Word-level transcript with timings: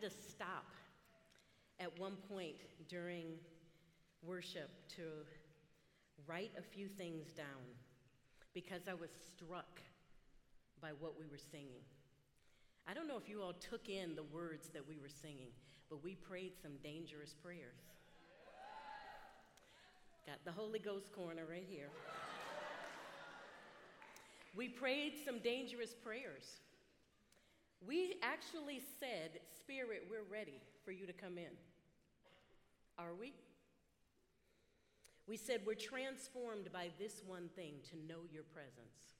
had 0.00 0.10
to 0.10 0.16
stop 0.30 0.66
at 1.80 1.98
one 1.98 2.16
point 2.28 2.56
during 2.88 3.24
worship 4.22 4.70
to 4.88 5.02
write 6.26 6.50
a 6.58 6.62
few 6.62 6.88
things 6.88 7.32
down 7.32 7.46
because 8.52 8.88
I 8.90 8.94
was 8.94 9.10
struck 9.34 9.80
by 10.82 10.90
what 10.98 11.18
we 11.18 11.26
were 11.26 11.38
singing. 11.38 11.84
I 12.86 12.94
don't 12.94 13.08
know 13.08 13.16
if 13.16 13.28
you 13.28 13.42
all 13.42 13.54
took 13.54 13.88
in 13.88 14.14
the 14.14 14.22
words 14.22 14.68
that 14.74 14.86
we 14.86 14.98
were 14.98 15.08
singing, 15.08 15.50
but 15.88 16.02
we 16.02 16.14
prayed 16.14 16.52
some 16.60 16.72
dangerous 16.82 17.34
prayers. 17.42 17.80
Got 20.26 20.44
the 20.44 20.52
Holy 20.52 20.78
Ghost 20.78 21.12
corner 21.12 21.44
right 21.48 21.66
here. 21.68 21.88
We 24.54 24.68
prayed 24.68 25.14
some 25.24 25.38
dangerous 25.38 25.94
prayers. 25.94 26.60
We 27.84 28.16
actually 28.22 28.80
said, 29.00 29.40
Spirit, 29.58 30.06
we're 30.10 30.30
ready 30.30 30.60
for 30.84 30.92
you 30.92 31.06
to 31.06 31.12
come 31.12 31.38
in. 31.38 31.52
Are 32.98 33.14
we? 33.14 33.34
We 35.26 35.36
said, 35.36 35.60
We're 35.66 35.74
transformed 35.74 36.72
by 36.72 36.90
this 36.98 37.22
one 37.26 37.48
thing 37.54 37.74
to 37.90 37.96
know 37.96 38.20
your 38.30 38.44
presence. 38.44 39.16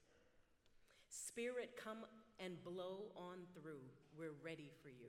Spirit, 1.09 1.79
come 1.83 2.05
and 2.41 2.63
blow 2.65 3.13
on 3.17 3.39
through. 3.61 3.83
We're 4.17 4.37
ready 4.43 4.71
for 4.83 4.89
you. 4.89 5.09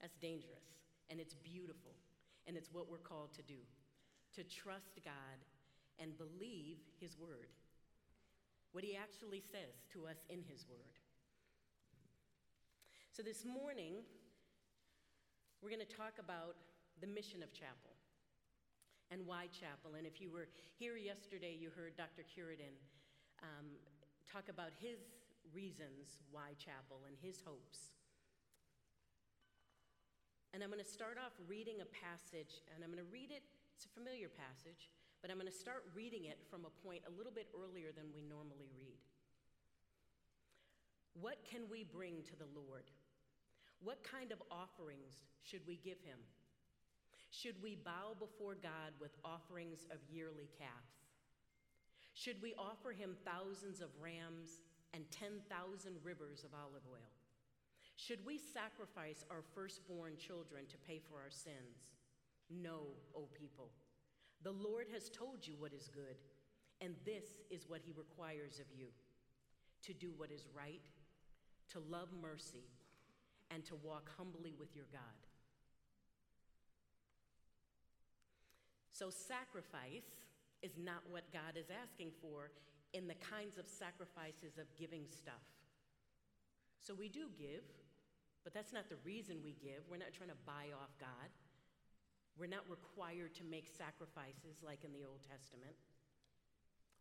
That's 0.00 0.16
dangerous, 0.16 0.64
and 1.10 1.20
it's 1.20 1.34
beautiful, 1.34 1.92
and 2.46 2.56
it's 2.56 2.72
what 2.72 2.90
we're 2.90 2.98
called 2.98 3.32
to 3.34 3.42
do 3.42 3.58
to 4.34 4.42
trust 4.44 4.98
God 5.04 5.38
and 5.98 6.16
believe 6.16 6.78
His 7.00 7.18
word, 7.18 7.48
what 8.72 8.82
He 8.84 8.96
actually 8.96 9.40
says 9.40 9.84
to 9.92 10.06
us 10.06 10.16
in 10.28 10.42
His 10.48 10.66
word. 10.68 11.01
So 13.12 13.20
this 13.20 13.44
morning, 13.44 14.00
we're 15.60 15.68
going 15.68 15.84
to 15.84 15.96
talk 16.00 16.16
about 16.16 16.56
the 16.96 17.04
mission 17.04 17.44
of 17.44 17.52
chapel 17.52 17.92
and 19.12 19.28
why 19.28 19.52
chapel. 19.52 20.00
And 20.00 20.08
if 20.08 20.16
you 20.16 20.32
were 20.32 20.48
here 20.80 20.96
yesterday, 20.96 21.52
you 21.52 21.68
heard 21.76 21.92
Dr. 21.92 22.24
Cureton 22.24 22.72
um, 23.44 23.76
talk 24.24 24.48
about 24.48 24.72
his 24.80 25.12
reasons 25.52 26.24
why 26.32 26.56
chapel 26.56 27.04
and 27.04 27.12
his 27.20 27.44
hopes. 27.44 27.92
And 30.56 30.64
I'm 30.64 30.72
going 30.72 30.80
to 30.80 30.88
start 30.88 31.20
off 31.20 31.36
reading 31.44 31.84
a 31.84 31.88
passage, 31.92 32.64
and 32.72 32.80
I'm 32.80 32.88
going 32.88 33.04
to 33.04 33.12
read 33.12 33.28
it, 33.28 33.44
it's 33.76 33.84
a 33.84 33.92
familiar 33.92 34.32
passage, 34.32 34.88
but 35.20 35.28
I'm 35.28 35.36
going 35.36 35.52
to 35.52 35.52
start 35.52 35.84
reading 35.92 36.32
it 36.32 36.40
from 36.48 36.64
a 36.64 36.72
point 36.80 37.04
a 37.04 37.12
little 37.12 37.36
bit 37.36 37.52
earlier 37.52 37.92
than 37.92 38.08
we 38.16 38.24
normally 38.24 38.72
read. 38.72 38.96
What 41.12 41.44
can 41.44 41.68
we 41.68 41.84
bring 41.84 42.24
to 42.32 42.36
the 42.40 42.48
Lord? 42.56 42.88
What 43.82 44.02
kind 44.04 44.30
of 44.30 44.42
offerings 44.50 45.24
should 45.42 45.66
we 45.66 45.76
give 45.82 45.98
him? 46.04 46.18
Should 47.30 47.60
we 47.62 47.76
bow 47.84 48.14
before 48.18 48.54
God 48.54 48.92
with 49.00 49.16
offerings 49.24 49.86
of 49.90 49.98
yearly 50.08 50.48
calves? 50.58 51.02
Should 52.14 52.40
we 52.42 52.54
offer 52.58 52.92
him 52.92 53.16
thousands 53.24 53.80
of 53.80 53.88
rams 54.00 54.60
and 54.94 55.04
10,000 55.10 55.40
rivers 56.04 56.44
of 56.44 56.50
olive 56.54 56.84
oil? 56.90 57.10
Should 57.96 58.24
we 58.24 58.38
sacrifice 58.38 59.24
our 59.30 59.42
firstborn 59.54 60.16
children 60.16 60.64
to 60.68 60.76
pay 60.86 61.00
for 61.08 61.16
our 61.18 61.30
sins? 61.30 61.96
No, 62.50 62.92
O 63.16 63.28
people. 63.32 63.70
The 64.42 64.52
Lord 64.52 64.86
has 64.92 65.08
told 65.08 65.46
you 65.46 65.54
what 65.58 65.72
is 65.72 65.88
good, 65.88 66.16
and 66.80 66.94
this 67.04 67.24
is 67.50 67.68
what 67.68 67.80
he 67.84 67.92
requires 67.96 68.60
of 68.60 68.66
you 68.76 68.88
to 69.82 69.92
do 69.92 70.12
what 70.16 70.30
is 70.30 70.46
right, 70.54 70.84
to 71.72 71.80
love 71.90 72.08
mercy, 72.20 72.68
and 73.52 73.64
to 73.66 73.76
walk 73.76 74.10
humbly 74.16 74.54
with 74.58 74.74
your 74.74 74.86
God. 74.92 75.20
So, 78.92 79.10
sacrifice 79.10 80.08
is 80.62 80.78
not 80.78 81.02
what 81.10 81.32
God 81.32 81.56
is 81.56 81.66
asking 81.68 82.12
for 82.20 82.52
in 82.92 83.08
the 83.08 83.18
kinds 83.18 83.58
of 83.58 83.66
sacrifices 83.66 84.60
of 84.60 84.68
giving 84.78 85.04
stuff. 85.08 85.42
So, 86.78 86.94
we 86.94 87.08
do 87.08 87.26
give, 87.36 87.64
but 88.44 88.54
that's 88.54 88.72
not 88.72 88.88
the 88.88 89.00
reason 89.04 89.40
we 89.42 89.56
give. 89.58 89.82
We're 89.88 90.02
not 90.02 90.12
trying 90.12 90.30
to 90.30 90.42
buy 90.46 90.70
off 90.76 90.92
God. 91.00 91.28
We're 92.38 92.52
not 92.52 92.64
required 92.68 93.34
to 93.36 93.44
make 93.44 93.68
sacrifices 93.68 94.60
like 94.64 94.84
in 94.84 94.92
the 94.92 95.04
Old 95.04 95.20
Testament. 95.28 95.76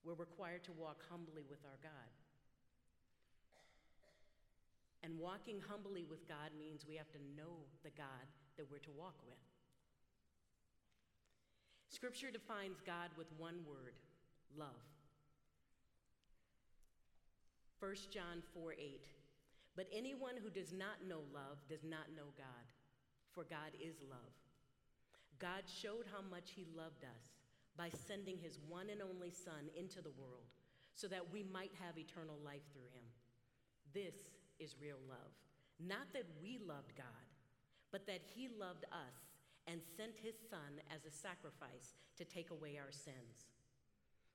We're 0.04 0.18
required 0.18 0.64
to 0.66 0.74
walk 0.74 1.04
humbly 1.10 1.44
with 1.48 1.62
our 1.64 1.78
God. 1.84 2.10
And 5.04 5.18
walking 5.18 5.60
humbly 5.68 6.06
with 6.10 6.28
God 6.28 6.52
means 6.58 6.86
we 6.88 6.96
have 6.96 7.12
to 7.12 7.18
know 7.36 7.66
the 7.84 7.90
God 7.98 8.30
that 8.58 8.70
we're 8.70 8.80
to 8.80 8.92
walk 8.92 9.16
with. 9.26 9.38
Scripture 11.90 12.32
defines 12.32 12.80
God 12.86 13.10
with 13.18 13.28
one 13.38 13.66
word 13.68 13.94
love. 14.56 14.86
1 17.80 17.96
John 18.12 18.44
4 18.54 18.74
8. 18.74 19.08
But 19.76 19.88
anyone 19.92 20.36
who 20.42 20.50
does 20.50 20.72
not 20.72 21.02
know 21.08 21.22
love 21.34 21.58
does 21.68 21.84
not 21.84 22.14
know 22.16 22.30
God, 22.38 22.68
for 23.34 23.44
God 23.44 23.74
is 23.82 23.96
love. 24.10 24.36
God 25.40 25.64
showed 25.66 26.06
how 26.12 26.22
much 26.30 26.52
He 26.56 26.68
loved 26.78 27.04
us 27.04 27.34
by 27.76 27.90
sending 27.90 28.38
His 28.38 28.60
one 28.70 28.90
and 28.92 29.02
only 29.02 29.32
Son 29.32 29.72
into 29.76 30.02
the 30.02 30.14
world 30.20 30.46
so 30.94 31.08
that 31.08 31.32
we 31.32 31.44
might 31.44 31.72
have 31.82 31.98
eternal 31.98 32.38
life 32.46 32.62
through 32.72 32.92
Him. 32.94 33.08
This 33.94 34.30
is 34.62 34.76
real 34.80 35.02
love. 35.10 35.34
Not 35.80 36.14
that 36.14 36.30
we 36.42 36.60
loved 36.62 36.96
God, 36.96 37.26
but 37.92 38.06
that 38.06 38.22
He 38.22 38.48
loved 38.48 38.86
us 38.94 39.32
and 39.68 39.82
sent 39.98 40.18
his 40.18 40.36
son 40.50 40.82
as 40.90 41.06
a 41.06 41.14
sacrifice 41.14 41.94
to 42.18 42.26
take 42.26 42.50
away 42.50 42.80
our 42.82 42.92
sins. 42.92 43.50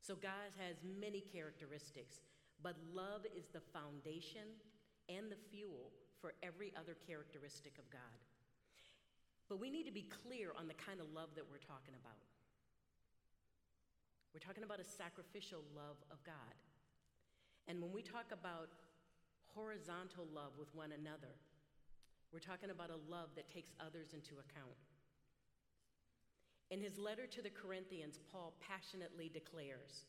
So, 0.01 0.15
God 0.15 0.55
has 0.63 0.77
many 0.87 1.21
characteristics, 1.21 2.23
but 2.63 2.77
love 2.95 3.27
is 3.35 3.47
the 3.51 3.65
foundation 3.75 4.47
and 5.09 5.31
the 5.31 5.41
fuel 5.51 5.91
for 6.21 6.35
every 6.43 6.73
other 6.79 6.95
characteristic 6.95 7.79
of 7.79 7.91
God. 7.91 8.19
But 9.49 9.59
we 9.59 9.71
need 9.71 9.87
to 9.87 9.95
be 9.95 10.07
clear 10.23 10.51
on 10.59 10.69
the 10.69 10.79
kind 10.79 11.01
of 11.01 11.07
love 11.15 11.31
that 11.35 11.47
we're 11.51 11.63
talking 11.63 11.95
about. 11.95 12.23
We're 14.35 14.47
talking 14.47 14.65
about 14.65 14.81
a 14.81 14.87
sacrificial 14.87 15.63
love 15.75 15.99
of 16.11 16.23
God. 16.23 16.55
And 17.67 17.81
when 17.83 17.91
we 17.91 18.03
talk 18.03 18.31
about 18.31 18.71
horizontal 19.57 20.29
love 20.35 20.53
with 20.59 20.69
one 20.75 20.93
another, 20.93 21.33
we're 22.31 22.45
talking 22.45 22.69
about 22.69 22.91
a 22.91 23.11
love 23.11 23.33
that 23.37 23.49
takes 23.49 23.73
others 23.81 24.13
into 24.13 24.37
account. 24.37 24.77
In 26.71 26.79
his 26.79 26.99
letter 26.99 27.27
to 27.27 27.41
the 27.41 27.49
Corinthians, 27.49 28.21
Paul 28.31 28.53
passionately 28.61 29.31
declares 29.33 30.05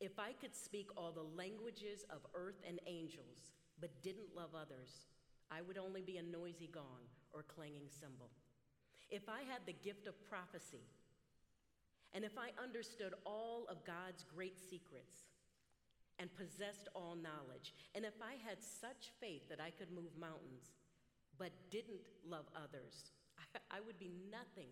If 0.00 0.18
I 0.18 0.32
could 0.32 0.54
speak 0.54 0.88
all 0.96 1.12
the 1.12 1.32
languages 1.34 2.04
of 2.10 2.26
earth 2.34 2.60
and 2.68 2.78
angels, 2.86 3.56
but 3.80 4.02
didn't 4.02 4.36
love 4.36 4.50
others, 4.54 5.06
I 5.50 5.62
would 5.62 5.78
only 5.78 6.02
be 6.02 6.18
a 6.18 6.22
noisy 6.22 6.68
gong 6.70 7.08
or 7.32 7.42
clanging 7.42 7.88
cymbal. 7.88 8.30
If 9.08 9.28
I 9.28 9.40
had 9.40 9.64
the 9.64 9.72
gift 9.72 10.06
of 10.06 10.28
prophecy, 10.28 10.84
and 12.12 12.24
if 12.24 12.36
I 12.36 12.50
understood 12.62 13.14
all 13.24 13.66
of 13.70 13.84
God's 13.84 14.24
great 14.24 14.58
secrets 14.58 15.29
and 16.20 16.28
possessed 16.36 16.86
all 16.94 17.16
knowledge, 17.16 17.72
and 17.96 18.04
if 18.04 18.20
I 18.20 18.36
had 18.46 18.60
such 18.60 19.10
faith 19.18 19.48
that 19.48 19.58
I 19.58 19.70
could 19.70 19.90
move 19.90 20.12
mountains, 20.20 20.76
but 21.38 21.50
didn't 21.70 22.04
love 22.28 22.44
others, 22.54 23.10
I, 23.72 23.80
would 23.80 23.98
be 23.98 24.12
nothing 24.30 24.68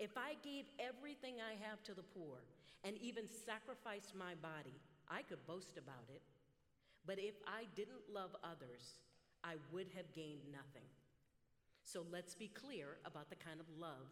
if 0.00 0.16
I 0.16 0.32
gave 0.42 0.64
everything 0.80 1.44
I 1.44 1.60
have 1.68 1.84
to 1.84 1.92
the 1.92 2.02
poor 2.02 2.40
and 2.84 2.96
even 2.96 3.28
sacrificed 3.28 4.16
my 4.16 4.32
body, 4.40 4.72
I 5.10 5.20
could 5.20 5.46
boast 5.46 5.76
about 5.76 6.08
it. 6.08 6.22
But 7.04 7.18
if 7.18 7.34
I 7.46 7.68
didn't 7.76 8.08
love 8.10 8.34
others, 8.42 8.96
I 9.44 9.56
would 9.70 9.88
have 9.94 10.10
gained 10.14 10.48
nothing. 10.50 10.88
So 11.84 12.04
let's 12.10 12.34
be 12.34 12.48
clear 12.48 12.96
about 13.04 13.28
the 13.28 13.36
kind 13.36 13.60
of 13.60 13.66
love 13.78 14.08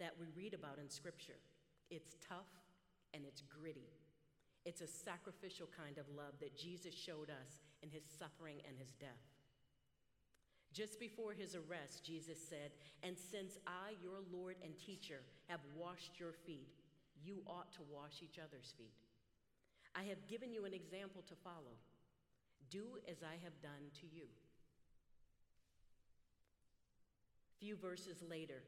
that 0.00 0.14
we 0.18 0.28
read 0.34 0.54
about 0.54 0.78
in 0.80 0.88
Scripture. 0.88 1.40
It's 1.90 2.16
tough 2.26 2.48
and 3.12 3.24
it's 3.26 3.42
gritty. 3.42 3.92
It's 4.64 4.80
a 4.80 4.86
sacrificial 4.86 5.68
kind 5.76 5.98
of 5.98 6.06
love 6.16 6.34
that 6.40 6.56
Jesus 6.56 6.94
showed 6.94 7.30
us 7.30 7.58
in 7.82 7.90
his 7.90 8.04
suffering 8.18 8.58
and 8.66 8.78
his 8.78 8.92
death. 8.92 9.26
Just 10.72 11.00
before 11.00 11.32
his 11.32 11.54
arrest, 11.54 12.04
Jesus 12.04 12.38
said, 12.48 12.70
And 13.02 13.16
since 13.18 13.58
I, 13.66 13.94
your 14.00 14.22
Lord 14.32 14.56
and 14.64 14.72
teacher, 14.78 15.20
have 15.48 15.60
washed 15.76 16.18
your 16.18 16.32
feet, 16.32 16.72
you 17.22 17.42
ought 17.46 17.72
to 17.72 17.80
wash 17.92 18.22
each 18.22 18.38
other's 18.38 18.72
feet. 18.78 18.94
I 19.94 20.04
have 20.04 20.26
given 20.28 20.52
you 20.52 20.64
an 20.64 20.72
example 20.72 21.22
to 21.28 21.34
follow. 21.44 21.76
Do 22.70 22.84
as 23.10 23.18
I 23.22 23.36
have 23.44 23.60
done 23.60 23.90
to 24.00 24.06
you. 24.06 24.24
Few 27.60 27.76
verses 27.76 28.16
later, 28.28 28.62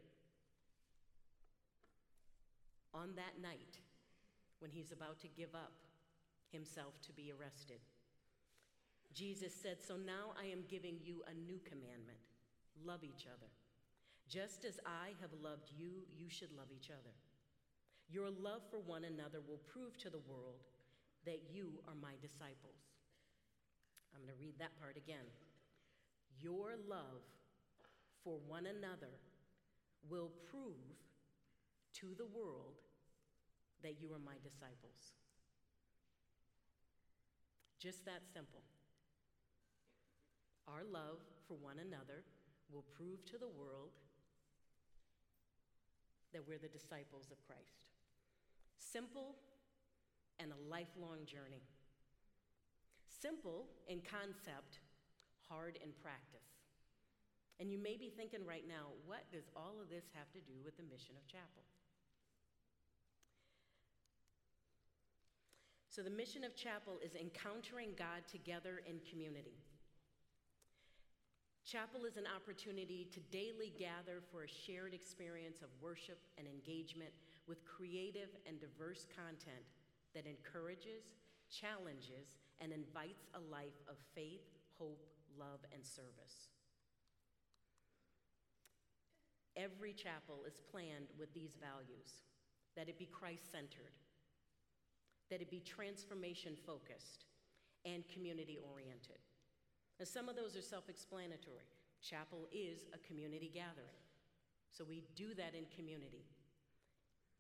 on 2.92 3.14
that 3.16 3.40
night, 3.42 3.78
when 4.58 4.70
he's 4.70 4.92
about 4.92 5.18
to 5.20 5.28
give 5.28 5.54
up 5.54 5.72
himself 6.54 6.94
to 7.02 7.12
be 7.12 7.34
arrested, 7.34 7.82
Jesus 9.12 9.52
said, 9.54 9.82
So 9.82 9.96
now 9.98 10.38
I 10.38 10.46
am 10.46 10.62
giving 10.70 11.02
you 11.02 11.22
a 11.26 11.34
new 11.34 11.58
commandment 11.66 12.22
love 12.82 13.04
each 13.04 13.26
other. 13.26 13.50
Just 14.28 14.64
as 14.64 14.80
I 14.86 15.14
have 15.20 15.30
loved 15.42 15.70
you, 15.76 16.06
you 16.16 16.28
should 16.28 16.50
love 16.56 16.72
each 16.74 16.90
other. 16.90 17.14
Your 18.10 18.30
love 18.30 18.62
for 18.70 18.78
one 18.78 19.04
another 19.04 19.38
will 19.46 19.60
prove 19.66 19.96
to 19.98 20.10
the 20.10 20.22
world 20.26 20.62
that 21.26 21.40
you 21.52 21.80
are 21.88 21.94
my 22.00 22.14
disciples. 22.20 22.82
I'm 24.14 24.22
going 24.22 24.34
to 24.34 24.40
read 24.40 24.58
that 24.58 24.78
part 24.80 24.96
again. 24.96 25.26
Your 26.40 26.74
love 26.88 27.24
for 28.22 28.38
one 28.46 28.66
another 28.66 29.12
will 30.08 30.30
prove 30.50 30.98
to 32.00 32.14
the 32.16 32.26
world 32.26 32.80
that 33.82 34.00
you 34.00 34.12
are 34.12 34.22
my 34.24 34.36
disciples. 34.42 35.14
Just 37.84 38.06
that 38.08 38.24
simple. 38.32 38.64
Our 40.64 40.88
love 40.88 41.20
for 41.44 41.60
one 41.60 41.76
another 41.76 42.24
will 42.72 42.88
prove 42.96 43.20
to 43.28 43.36
the 43.36 43.52
world 43.60 43.92
that 46.32 46.40
we're 46.48 46.56
the 46.56 46.72
disciples 46.72 47.28
of 47.28 47.36
Christ. 47.44 47.84
Simple 48.80 49.36
and 50.40 50.48
a 50.48 50.56
lifelong 50.64 51.28
journey. 51.28 51.60
Simple 53.04 53.68
in 53.84 54.00
concept, 54.00 54.80
hard 55.44 55.76
in 55.84 55.92
practice. 56.00 56.56
And 57.60 57.68
you 57.70 57.76
may 57.76 58.00
be 58.00 58.08
thinking 58.08 58.48
right 58.48 58.64
now, 58.64 58.96
what 59.04 59.28
does 59.28 59.52
all 59.52 59.76
of 59.76 59.92
this 59.92 60.08
have 60.16 60.32
to 60.32 60.40
do 60.40 60.56
with 60.64 60.80
the 60.80 60.88
mission 60.88 61.20
of 61.20 61.28
chapel? 61.28 61.68
So, 65.94 66.02
the 66.02 66.10
mission 66.10 66.42
of 66.42 66.56
chapel 66.56 66.98
is 66.98 67.14
encountering 67.14 67.94
God 67.94 68.26
together 68.26 68.82
in 68.82 68.98
community. 69.06 69.62
Chapel 71.62 72.02
is 72.02 72.16
an 72.16 72.26
opportunity 72.26 73.06
to 73.14 73.20
daily 73.30 73.70
gather 73.78 74.18
for 74.18 74.42
a 74.42 74.50
shared 74.50 74.92
experience 74.92 75.62
of 75.62 75.70
worship 75.80 76.18
and 76.36 76.48
engagement 76.50 77.14
with 77.46 77.64
creative 77.64 78.26
and 78.42 78.58
diverse 78.58 79.06
content 79.14 79.70
that 80.18 80.26
encourages, 80.26 81.14
challenges, 81.46 82.42
and 82.58 82.72
invites 82.72 83.30
a 83.38 83.46
life 83.46 83.78
of 83.86 83.94
faith, 84.16 84.50
hope, 84.74 85.06
love, 85.38 85.62
and 85.72 85.86
service. 85.86 86.50
Every 89.54 89.92
chapel 89.92 90.42
is 90.42 90.58
planned 90.58 91.14
with 91.16 91.32
these 91.34 91.54
values 91.54 92.26
that 92.74 92.88
it 92.88 92.98
be 92.98 93.06
Christ 93.06 93.52
centered, 93.52 93.94
that 95.30 95.40
it 95.40 95.50
be 95.50 95.60
transformation 95.60 96.54
focused, 96.66 97.24
and 97.84 98.04
community 98.08 98.58
oriented. 98.72 99.18
Now, 99.98 100.06
some 100.06 100.28
of 100.28 100.36
those 100.36 100.56
are 100.56 100.62
self 100.62 100.88
explanatory. 100.88 101.68
Chapel 102.02 102.48
is 102.52 102.86
a 102.92 102.98
community 103.06 103.50
gathering, 103.52 104.00
so 104.70 104.84
we 104.84 105.04
do 105.16 105.34
that 105.34 105.54
in 105.54 105.64
community. 105.74 106.24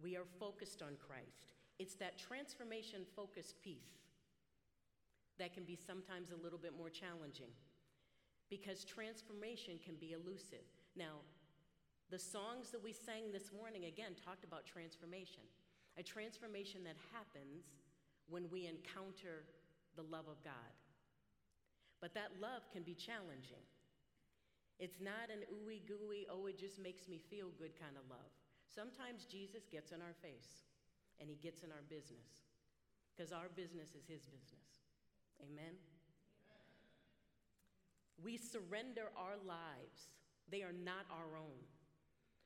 We 0.02 0.16
are 0.16 0.24
focused 0.40 0.82
on 0.82 0.96
Christ. 0.96 1.54
It's 1.78 1.94
that 1.96 2.18
transformation 2.18 3.02
focused 3.16 3.60
piece 3.62 4.04
that 5.38 5.52
can 5.52 5.64
be 5.64 5.76
sometimes 5.76 6.30
a 6.30 6.42
little 6.42 6.58
bit 6.58 6.72
more 6.76 6.90
challenging 6.90 7.50
because 8.48 8.84
transformation 8.84 9.78
can 9.84 9.96
be 9.96 10.12
elusive. 10.12 10.64
Now, 10.96 11.24
the 12.10 12.18
songs 12.18 12.70
that 12.70 12.82
we 12.82 12.92
sang 12.92 13.32
this 13.32 13.50
morning, 13.52 13.86
again, 13.86 14.12
talked 14.24 14.44
about 14.44 14.64
transformation. 14.66 15.42
A 15.96 16.02
transformation 16.02 16.82
that 16.84 16.96
happens 17.12 17.64
when 18.28 18.50
we 18.50 18.66
encounter 18.66 19.44
the 19.96 20.02
love 20.02 20.26
of 20.26 20.42
God. 20.42 20.74
But 22.00 22.14
that 22.14 22.36
love 22.40 22.66
can 22.72 22.82
be 22.82 22.94
challenging. 22.94 23.62
It's 24.78 25.00
not 25.00 25.30
an 25.30 25.46
ooey 25.54 25.86
gooey, 25.86 26.26
oh, 26.28 26.46
it 26.46 26.58
just 26.58 26.82
makes 26.82 27.06
me 27.06 27.20
feel 27.30 27.54
good 27.58 27.78
kind 27.78 27.94
of 27.94 28.10
love. 28.10 28.32
Sometimes 28.66 29.24
Jesus 29.24 29.70
gets 29.70 29.92
in 29.92 30.02
our 30.02 30.16
face 30.20 30.66
and 31.20 31.30
he 31.30 31.36
gets 31.36 31.62
in 31.62 31.70
our 31.70 31.86
business 31.88 32.42
because 33.14 33.30
our 33.30 33.46
business 33.54 33.94
is 33.94 34.02
his 34.08 34.26
business. 34.26 34.82
Amen? 35.38 35.78
We 38.22 38.36
surrender 38.36 39.14
our 39.16 39.38
lives, 39.46 40.10
they 40.50 40.62
are 40.62 40.74
not 40.74 41.06
our 41.10 41.38
own. 41.38 41.62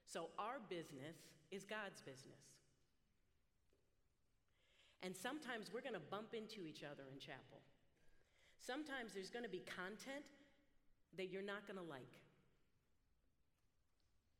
So 0.04 0.28
our 0.38 0.60
business 0.68 1.16
is 1.50 1.64
God's 1.64 2.00
business. 2.00 2.57
And 5.02 5.14
sometimes 5.14 5.70
we're 5.72 5.84
going 5.84 5.94
to 5.94 6.08
bump 6.10 6.34
into 6.34 6.66
each 6.66 6.82
other 6.82 7.06
in 7.12 7.18
chapel. 7.18 7.62
Sometimes 8.58 9.14
there's 9.14 9.30
going 9.30 9.44
to 9.44 9.50
be 9.50 9.62
content 9.62 10.26
that 11.16 11.30
you're 11.30 11.46
not 11.46 11.66
going 11.66 11.78
to 11.78 11.86
like. 11.86 12.18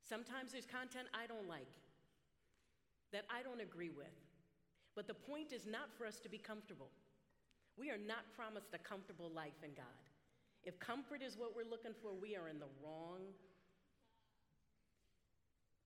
Sometimes 0.02 0.52
there's 0.52 0.66
content 0.66 1.06
I 1.14 1.26
don't 1.26 1.46
like, 1.46 1.70
that 3.12 3.24
I 3.30 3.42
don't 3.42 3.60
agree 3.60 3.90
with. 3.90 4.12
But 4.96 5.06
the 5.06 5.14
point 5.14 5.52
is 5.52 5.66
not 5.66 5.94
for 5.96 6.06
us 6.06 6.18
to 6.20 6.28
be 6.28 6.38
comfortable. 6.38 6.90
We 7.78 7.90
are 7.90 8.00
not 8.00 8.26
promised 8.34 8.74
a 8.74 8.78
comfortable 8.78 9.30
life 9.30 9.62
in 9.62 9.70
God. 9.76 10.02
If 10.64 10.80
comfort 10.80 11.22
is 11.22 11.38
what 11.38 11.54
we're 11.54 11.68
looking 11.68 11.94
for, 12.02 12.10
we 12.10 12.34
are 12.34 12.48
in 12.48 12.58
the 12.58 12.72
wrong 12.82 13.22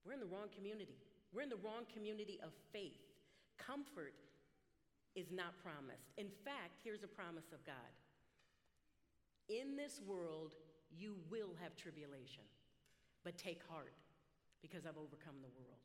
we're 0.05 0.15
in 0.15 0.21
the 0.21 0.27
wrong 0.27 0.51
community. 0.55 0.99
We're 1.33 1.43
in 1.43 1.49
the 1.49 1.63
wrong 1.63 1.87
community 1.93 2.41
of 2.43 2.51
faith. 2.73 2.99
Comfort 3.59 4.15
is 5.15 5.31
not 5.31 5.59
promised. 5.63 6.13
In 6.17 6.29
fact, 6.45 6.81
here's 6.83 7.03
a 7.03 7.09
promise 7.09 7.53
of 7.53 7.65
God 7.65 7.93
In 9.49 9.77
this 9.77 10.01
world, 10.07 10.55
you 10.91 11.17
will 11.31 11.55
have 11.63 11.77
tribulation, 11.77 12.45
but 13.25 13.37
take 13.37 13.61
heart 13.69 13.95
because 14.61 14.87
I've 14.87 14.97
overcome 14.97 15.41
the 15.43 15.53
world. 15.57 15.81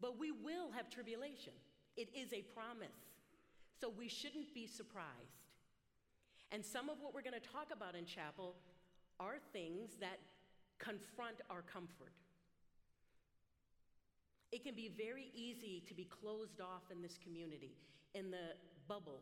But 0.00 0.18
we 0.18 0.30
will 0.30 0.70
have 0.76 0.88
tribulation. 0.90 1.54
It 1.96 2.08
is 2.14 2.32
a 2.32 2.42
promise. 2.54 2.94
So 3.80 3.92
we 3.96 4.08
shouldn't 4.08 4.54
be 4.54 4.66
surprised. 4.66 5.48
And 6.52 6.64
some 6.64 6.88
of 6.88 7.00
what 7.00 7.14
we're 7.14 7.22
going 7.22 7.40
to 7.40 7.48
talk 7.48 7.68
about 7.72 7.94
in 7.94 8.06
chapel 8.06 8.54
are 9.20 9.36
things 9.52 9.90
that 10.00 10.18
confront 10.78 11.40
our 11.50 11.62
comfort. 11.62 12.12
It 14.50 14.64
can 14.64 14.74
be 14.74 14.90
very 14.96 15.30
easy 15.34 15.82
to 15.86 15.94
be 15.94 16.04
closed 16.04 16.60
off 16.60 16.90
in 16.90 17.02
this 17.02 17.18
community, 17.22 17.76
in 18.14 18.30
the 18.30 18.54
bubble. 18.88 19.20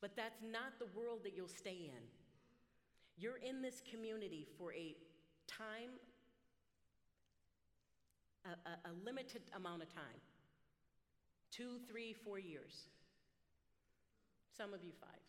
But 0.00 0.16
that's 0.16 0.42
not 0.42 0.78
the 0.78 0.86
world 0.98 1.20
that 1.24 1.34
you'll 1.36 1.48
stay 1.48 1.90
in. 1.94 2.02
You're 3.16 3.38
in 3.38 3.62
this 3.62 3.82
community 3.90 4.46
for 4.58 4.72
a 4.72 4.94
time, 5.46 5.90
a, 8.44 8.50
a, 8.68 8.90
a 8.90 8.92
limited 9.04 9.42
amount 9.54 9.82
of 9.82 9.88
time 9.94 10.20
two, 11.54 11.78
three, 11.88 12.12
four 12.12 12.38
years. 12.38 12.88
Some 14.56 14.74
of 14.74 14.82
you 14.82 14.90
five. 15.00 15.22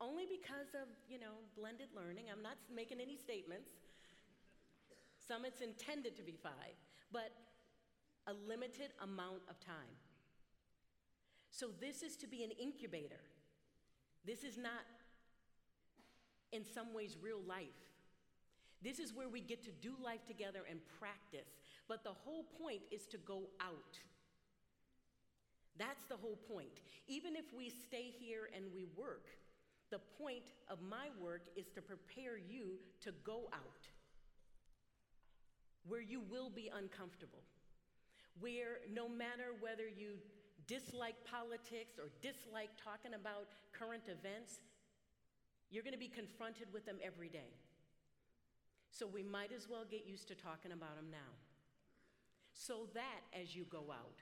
Only 0.00 0.24
because 0.26 0.74
of, 0.74 0.88
you 1.08 1.20
know, 1.20 1.38
blended 1.56 1.88
learning. 1.94 2.26
I'm 2.32 2.42
not 2.42 2.58
making 2.74 3.00
any 3.00 3.16
statements. 3.16 3.70
Some 5.26 5.44
it's 5.44 5.60
intended 5.60 6.16
to 6.16 6.22
be 6.22 6.34
five, 6.42 6.74
but 7.12 7.30
a 8.26 8.32
limited 8.48 8.92
amount 9.02 9.42
of 9.48 9.58
time. 9.60 9.96
So 11.50 11.68
this 11.80 12.02
is 12.02 12.16
to 12.16 12.26
be 12.26 12.42
an 12.42 12.50
incubator. 12.50 13.20
This 14.24 14.44
is 14.44 14.56
not, 14.56 14.86
in 16.52 16.64
some 16.64 16.94
ways, 16.94 17.16
real 17.20 17.40
life. 17.46 17.66
This 18.82 18.98
is 18.98 19.12
where 19.12 19.28
we 19.28 19.40
get 19.40 19.62
to 19.64 19.70
do 19.70 19.94
life 20.02 20.24
together 20.26 20.60
and 20.68 20.80
practice. 20.98 21.48
But 21.88 22.04
the 22.04 22.12
whole 22.12 22.44
point 22.60 22.82
is 22.90 23.06
to 23.08 23.18
go 23.18 23.42
out. 23.60 23.98
That's 25.78 26.04
the 26.04 26.16
whole 26.16 26.38
point. 26.48 26.80
Even 27.08 27.36
if 27.36 27.52
we 27.56 27.70
stay 27.70 28.12
here 28.18 28.48
and 28.54 28.64
we 28.74 28.86
work, 28.96 29.26
the 29.90 30.00
point 30.18 30.44
of 30.70 30.78
my 30.80 31.08
work 31.20 31.48
is 31.56 31.68
to 31.74 31.82
prepare 31.82 32.38
you 32.38 32.78
to 33.02 33.12
go 33.24 33.48
out 33.52 33.88
where 35.86 36.00
you 36.00 36.20
will 36.30 36.50
be 36.50 36.70
uncomfortable, 36.74 37.42
where 38.40 38.80
no 38.92 39.08
matter 39.08 39.54
whether 39.60 39.86
you 39.88 40.18
dislike 40.66 41.16
politics 41.24 41.98
or 41.98 42.10
dislike 42.20 42.70
talking 42.82 43.14
about 43.14 43.48
current 43.72 44.04
events, 44.08 44.60
you're 45.70 45.82
going 45.82 45.94
to 45.94 45.98
be 45.98 46.08
confronted 46.08 46.68
with 46.72 46.84
them 46.86 46.96
every 47.02 47.28
day. 47.28 47.52
So 48.90 49.06
we 49.06 49.22
might 49.22 49.52
as 49.52 49.68
well 49.68 49.84
get 49.90 50.06
used 50.06 50.28
to 50.28 50.34
talking 50.34 50.72
about 50.72 50.96
them 50.96 51.06
now. 51.10 51.32
So 52.52 52.88
that 52.94 53.24
as 53.32 53.56
you 53.56 53.64
go 53.64 53.86
out, 53.90 54.20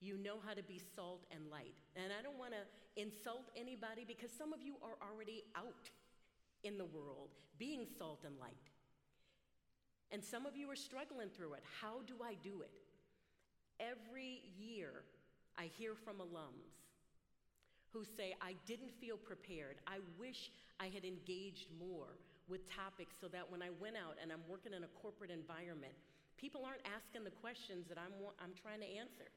you 0.00 0.16
know 0.16 0.36
how 0.46 0.54
to 0.54 0.62
be 0.62 0.80
salt 0.96 1.26
and 1.30 1.50
light. 1.50 1.76
And 1.94 2.06
I 2.18 2.22
don't 2.22 2.38
want 2.38 2.52
to 2.52 3.00
insult 3.00 3.50
anybody 3.54 4.04
because 4.06 4.30
some 4.32 4.54
of 4.54 4.62
you 4.62 4.76
are 4.82 4.96
already 5.06 5.44
out 5.54 5.90
in 6.64 6.78
the 6.78 6.86
world 6.86 7.28
being 7.58 7.86
salt 7.98 8.24
and 8.24 8.38
light. 8.40 8.69
And 10.12 10.24
some 10.24 10.46
of 10.46 10.56
you 10.56 10.70
are 10.70 10.76
struggling 10.76 11.28
through 11.28 11.54
it. 11.54 11.62
How 11.80 12.02
do 12.06 12.14
I 12.24 12.34
do 12.42 12.62
it? 12.62 12.70
Every 13.78 14.42
year, 14.58 15.04
I 15.56 15.70
hear 15.78 15.94
from 15.94 16.16
alums 16.16 16.80
who 17.92 18.04
say, 18.04 18.34
I 18.40 18.54
didn't 18.66 18.92
feel 19.00 19.16
prepared. 19.16 19.76
I 19.86 19.98
wish 20.18 20.50
I 20.78 20.86
had 20.86 21.04
engaged 21.04 21.66
more 21.78 22.18
with 22.48 22.68
topics 22.70 23.14
so 23.20 23.28
that 23.28 23.50
when 23.50 23.62
I 23.62 23.70
went 23.80 23.96
out 23.96 24.16
and 24.20 24.32
I'm 24.32 24.42
working 24.48 24.74
in 24.74 24.82
a 24.82 24.92
corporate 25.02 25.30
environment, 25.30 25.94
people 26.36 26.62
aren't 26.64 26.86
asking 26.86 27.24
the 27.24 27.34
questions 27.34 27.86
that 27.88 27.98
I'm, 27.98 28.14
I'm 28.42 28.54
trying 28.54 28.80
to 28.80 28.90
answer. 28.90 29.30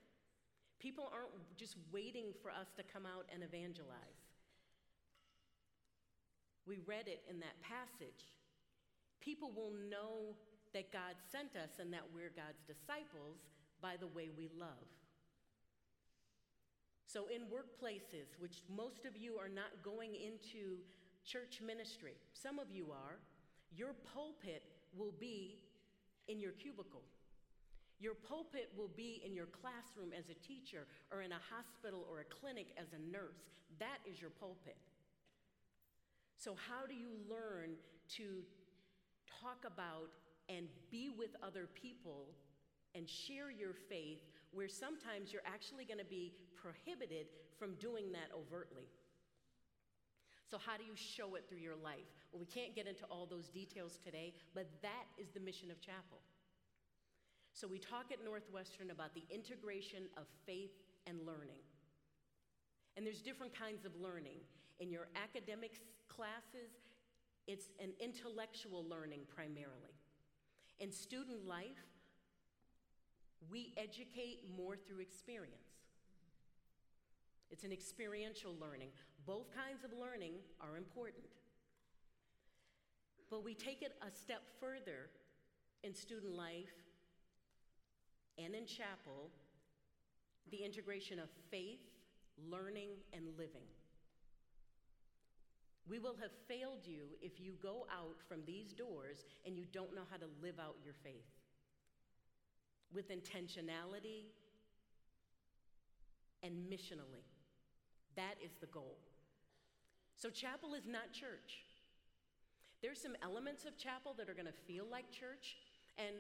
People 0.80 1.10
aren't 1.14 1.32
just 1.58 1.78
waiting 1.92 2.34
for 2.42 2.50
us 2.50 2.68
to 2.78 2.84
come 2.84 3.06
out 3.06 3.26
and 3.34 3.44
evangelize. 3.44 4.22
We 6.66 6.80
read 6.86 7.08
it 7.08 7.22
in 7.30 7.40
that 7.40 7.60
passage. 7.62 8.34
People 9.20 9.52
will 9.56 9.74
know 9.90 10.36
that 10.74 10.92
God 10.92 11.16
sent 11.32 11.56
us 11.56 11.80
and 11.80 11.94
that 11.94 12.04
we're 12.14 12.34
God's 12.36 12.62
disciples 12.66 13.38
by 13.82 13.96
the 14.00 14.08
way 14.08 14.30
we 14.36 14.50
love. 14.58 14.90
So, 17.06 17.28
in 17.30 17.44
workplaces, 17.46 18.34
which 18.40 18.64
most 18.74 19.06
of 19.06 19.16
you 19.16 19.38
are 19.38 19.50
not 19.50 19.84
going 19.84 20.16
into 20.16 20.82
church 21.24 21.62
ministry, 21.62 22.14
some 22.34 22.58
of 22.58 22.72
you 22.72 22.88
are, 22.92 23.20
your 23.76 23.94
pulpit 24.14 24.64
will 24.98 25.14
be 25.20 25.60
in 26.28 26.40
your 26.40 26.54
cubicle. 26.54 27.04
Your 28.00 28.16
pulpit 28.16 28.70
will 28.76 28.90
be 28.98 29.22
in 29.26 29.34
your 29.36 29.46
classroom 29.46 30.12
as 30.18 30.26
a 30.30 30.38
teacher, 30.46 30.88
or 31.12 31.22
in 31.22 31.32
a 31.32 31.42
hospital 31.54 32.06
or 32.10 32.22
a 32.22 32.26
clinic 32.26 32.68
as 32.78 32.88
a 32.94 33.12
nurse. 33.12 33.46
That 33.80 34.00
is 34.10 34.20
your 34.20 34.32
pulpit. 34.32 34.78
So, 36.38 36.56
how 36.68 36.88
do 36.88 36.96
you 36.96 37.12
learn 37.30 37.78
to 38.18 38.42
talk 39.42 39.64
about 39.66 40.10
and 40.50 40.68
be 40.92 41.10
with 41.10 41.36
other 41.42 41.68
people 41.74 42.28
and 42.96 43.10
share 43.10 43.50
your 43.50 43.74
faith 43.74 44.22
where 44.52 44.68
sometimes 44.68 45.34
you're 45.34 45.46
actually 45.46 45.86
going 45.86 46.00
to 46.00 46.06
be 46.06 46.34
prohibited 46.56 47.28
from 47.58 47.76
doing 47.76 48.12
that 48.12 48.30
overtly. 48.36 48.86
So, 50.50 50.58
how 50.60 50.78
do 50.78 50.84
you 50.84 50.96
show 50.96 51.36
it 51.36 51.50
through 51.50 51.60
your 51.66 51.76
life? 51.76 52.06
Well, 52.32 52.40
we 52.40 52.46
can't 52.46 52.76
get 52.76 52.86
into 52.86 53.06
all 53.10 53.26
those 53.26 53.50
details 53.50 53.98
today, 54.04 54.34
but 54.54 54.70
that 54.82 55.10
is 55.18 55.30
the 55.34 55.40
mission 55.40 55.72
of 55.72 55.82
chapel. 55.82 56.22
So, 57.54 57.68
we 57.68 57.80
talk 57.80 58.12
at 58.12 58.24
Northwestern 58.24 58.92
about 58.92 59.16
the 59.16 59.24
integration 59.34 60.04
of 60.16 60.26
faith 60.46 60.78
and 61.08 61.26
learning. 61.26 61.64
And 62.96 63.06
there's 63.06 63.22
different 63.22 63.58
kinds 63.58 63.86
of 63.86 63.92
learning. 64.00 64.38
In 64.80 64.92
your 64.92 65.08
academics 65.18 65.80
classes, 66.08 66.70
it's 67.48 67.70
an 67.80 67.92
intellectual 68.00 68.86
learning 68.88 69.22
primarily. 69.34 69.98
In 70.80 70.92
student 70.92 71.48
life, 71.48 71.86
we 73.50 73.74
educate 73.78 74.42
more 74.58 74.76
through 74.76 75.00
experience. 75.00 75.56
It's 77.52 77.64
an 77.64 77.72
experiential 77.72 78.56
learning. 78.60 78.90
Both 79.26 79.54
kinds 79.56 79.84
of 79.84 79.92
learning 79.98 80.34
are 80.60 80.78
important. 80.78 81.26
But 83.30 83.44
we 83.44 83.54
take 83.54 83.82
it 83.82 83.94
a 84.02 84.12
step 84.12 84.42
further 84.60 85.10
in 85.84 85.94
student 85.94 86.36
life 86.36 86.74
and 88.38 88.56
in 88.56 88.66
chapel 88.66 89.30
the 90.52 90.58
integration 90.58 91.20
of 91.20 91.30
faith, 91.50 91.80
learning, 92.50 92.90
and 93.14 93.26
living. 93.38 93.68
We 95.90 96.00
will 96.00 96.16
have 96.22 96.32
failed 96.48 96.86
you 96.86 97.18
if 97.22 97.40
you 97.40 97.54
go 97.62 97.86
out 97.92 98.16
from 98.28 98.40
these 98.46 98.74
doors 98.74 99.26
and 99.46 99.58
you 99.58 99.66
don't 99.72 99.94
know 99.94 100.04
how 100.10 100.18
to 100.18 100.28
live 100.42 100.60
out 100.60 100.76
your 100.84 100.94
faith 101.04 101.28
with 102.94 103.10
intentionality 103.10 104.28
and 106.42 106.54
missionally. 106.70 107.26
That 108.16 108.36
is 108.44 108.52
the 108.62 108.68
goal. 108.68 108.98
So, 110.16 110.30
chapel 110.30 110.74
is 110.74 110.88
not 110.88 111.12
church. 111.12 111.66
There's 112.82 113.02
some 113.02 113.16
elements 113.24 113.66
of 113.66 113.78
chapel 113.78 114.14
that 114.18 114.30
are 114.30 114.34
going 114.34 114.46
to 114.46 114.60
feel 114.68 114.86
like 114.90 115.10
church, 115.12 115.58
and 115.98 116.16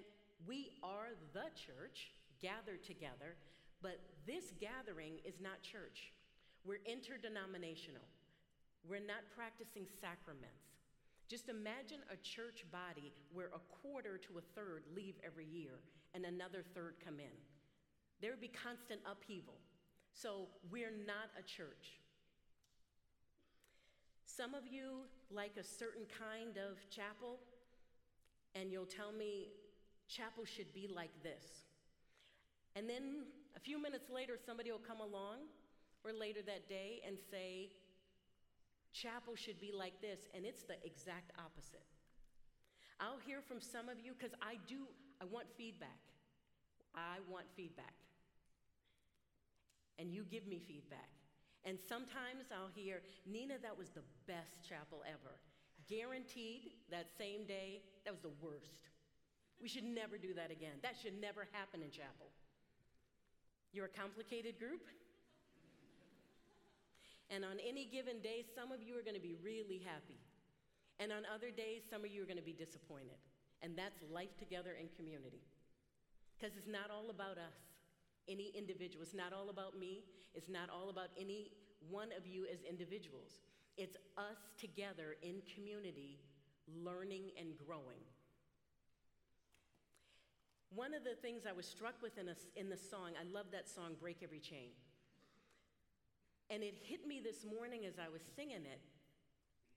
we 0.48 0.72
are 0.82 1.10
the 1.34 1.52
church 1.56 2.12
gathered 2.42 2.84
together, 2.84 3.36
but 3.82 4.00
this 4.26 4.54
gathering 4.60 5.20
is 5.26 5.40
not 5.40 5.62
church. 5.62 6.12
We're 6.66 6.84
interdenominational. 6.86 8.08
We're 8.88 9.00
not 9.00 9.24
practicing 9.36 9.86
sacraments. 10.02 10.84
Just 11.30 11.50
imagine 11.50 12.00
a 12.12 12.18
church 12.18 12.66
body 12.72 13.14
where 13.32 13.50
a 13.56 13.64
quarter 13.82 14.18
to 14.18 14.38
a 14.38 14.42
third 14.56 14.84
leave 14.96 15.16
every 15.26 15.46
year 15.46 15.80
and 16.14 16.26
another 16.26 16.64
third 16.76 16.96
come 17.04 17.20
in. 17.20 17.34
There 18.22 18.32
would 18.32 18.42
be 18.42 18.52
constant 18.52 19.00
upheaval. 19.10 19.56
So 20.14 20.48
we're 20.70 20.92
not 20.92 21.32
a 21.40 21.42
church. 21.42 22.00
Some 24.26 24.54
of 24.54 24.68
you 24.68 25.06
like 25.32 25.58
a 25.58 25.64
certain 25.64 26.06
kind 26.20 26.58
of 26.58 26.78
chapel, 26.90 27.40
and 28.56 28.72
you'll 28.72 28.86
tell 28.86 29.12
me 29.12 29.50
chapel 30.08 30.46
should 30.46 30.74
be 30.74 30.88
like 30.94 31.12
this. 31.24 31.64
And 32.76 32.90
then 32.90 33.26
a 33.56 33.60
few 33.60 33.82
minutes 33.82 34.10
later, 34.10 34.38
somebody 34.44 34.72
will 34.72 34.80
come 34.80 35.00
along, 35.00 35.50
or 36.04 36.12
later 36.12 36.42
that 36.46 36.68
day, 36.68 37.02
and 37.06 37.18
say, 37.32 37.70
chapel 38.94 39.36
should 39.36 39.60
be 39.60 39.72
like 39.74 40.00
this, 40.02 40.30
and 40.34 40.46
it's 40.46 40.64
the 40.64 40.78
exact 40.86 41.32
opposite. 41.38 41.84
I'll 43.00 43.20
hear 43.26 43.42
from 43.42 43.60
some 43.60 43.90
of 43.90 44.00
you 44.00 44.14
because 44.18 44.34
I 44.42 44.56
do, 44.68 44.86
I 45.20 45.26
want 45.26 45.48
feedback. 45.58 46.00
I 46.96 47.18
want 47.30 47.46
feedback. 47.58 47.98
And 49.98 50.14
you 50.14 50.24
give 50.30 50.48
me 50.48 50.62
feedback. 50.66 51.10
And 51.66 51.78
sometimes 51.80 52.52
I'll 52.54 52.72
hear, 52.74 53.02
Nina, 53.26 53.56
that 53.62 53.78
was 53.78 53.90
the 53.90 54.04
best 54.28 54.62
chapel 54.68 55.02
ever. 55.08 55.40
Guaranteed 55.90 56.78
that 56.92 57.08
same 57.18 57.46
day, 57.46 57.82
that 58.06 58.12
was 58.12 58.22
the 58.22 58.36
worst. 58.42 58.90
We 59.62 59.68
should 59.70 59.84
never 59.84 60.18
do 60.18 60.34
that 60.34 60.52
again. 60.52 60.80
That 60.82 60.96
should 61.02 61.20
never 61.20 61.48
happen 61.52 61.82
in 61.82 61.90
chapel. 61.90 62.32
You're 63.72 63.86
a 63.86 63.96
complicated 63.96 64.60
group. 64.60 64.86
And 67.30 67.44
on 67.44 67.58
any 67.66 67.86
given 67.86 68.20
day, 68.22 68.44
some 68.56 68.72
of 68.72 68.82
you 68.82 68.98
are 68.98 69.02
going 69.02 69.16
to 69.16 69.24
be 69.24 69.36
really 69.44 69.82
happy. 69.84 70.20
And 71.00 71.12
on 71.12 71.24
other 71.34 71.50
days, 71.50 71.82
some 71.90 72.06
of 72.06 72.12
you 72.12 72.22
are 72.22 72.26
going 72.26 72.38
to 72.38 72.46
be 72.46 72.54
disappointed. 72.54 73.18
And 73.62 73.78
that's 73.78 74.00
life 74.12 74.38
together 74.38 74.76
in 74.80 74.88
community. 74.96 75.42
Because 76.38 76.58
it's 76.58 76.68
not 76.68 76.92
all 76.92 77.10
about 77.10 77.38
us, 77.38 77.56
any 78.28 78.52
individual. 78.56 79.04
It's 79.04 79.16
not 79.16 79.34
all 79.34 79.50
about 79.50 79.78
me. 79.80 80.04
It's 80.36 80.50
not 80.50 80.70
all 80.70 80.90
about 80.90 81.10
any 81.18 81.52
one 81.90 82.10
of 82.18 82.28
you 82.28 82.46
as 82.52 82.60
individuals. 82.68 83.42
It's 83.78 83.98
us 84.18 84.38
together 84.60 85.16
in 85.22 85.42
community, 85.56 86.20
learning 86.68 87.32
and 87.40 87.58
growing. 87.66 88.04
One 90.76 90.94
of 90.94 91.04
the 91.04 91.16
things 91.22 91.44
I 91.48 91.54
was 91.54 91.68
struck 91.68 91.96
with 92.02 92.18
in, 92.18 92.30
a, 92.30 92.36
in 92.56 92.70
the 92.70 92.78
song, 92.78 93.12
I 93.20 93.32
love 93.32 93.48
that 93.52 93.70
song, 93.70 93.96
Break 94.00 94.18
Every 94.24 94.40
Chain. 94.40 94.70
And 96.54 96.62
it 96.62 96.76
hit 96.84 97.08
me 97.08 97.20
this 97.20 97.44
morning 97.44 97.88
as 97.90 97.98
I 97.98 98.14
was 98.14 98.22
singing 98.36 98.70
it 98.70 98.82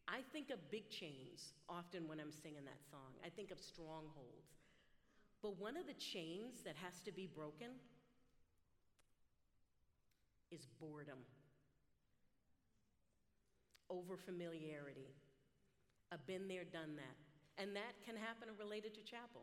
I 0.09 0.23
think 0.33 0.51
of 0.51 0.71
big 0.71 0.89
chains 0.89 1.53
often 1.69 2.07
when 2.07 2.21
I'm 2.21 2.31
singing 2.31 2.65
that 2.65 2.79
song. 2.91 3.19
I 3.25 3.29
think 3.29 3.51
of 3.51 3.59
strongholds. 3.59 4.55
But 5.43 5.59
one 5.59 5.77
of 5.77 5.87
the 5.87 5.99
chains 5.99 6.63
that 6.65 6.77
has 6.77 7.01
to 7.03 7.13
be 7.13 7.27
broken 7.27 7.75
is 10.51 10.67
boredom, 10.81 11.19
over 13.91 14.17
familiarity, 14.17 15.11
a 16.13 16.19
been 16.19 16.47
there, 16.47 16.65
done 16.65 16.95
that. 16.97 17.17
And 17.59 17.75
that 17.75 17.99
can 18.05 18.15
happen 18.15 18.49
related 18.59 18.95
to 18.95 19.03
chapel. 19.03 19.43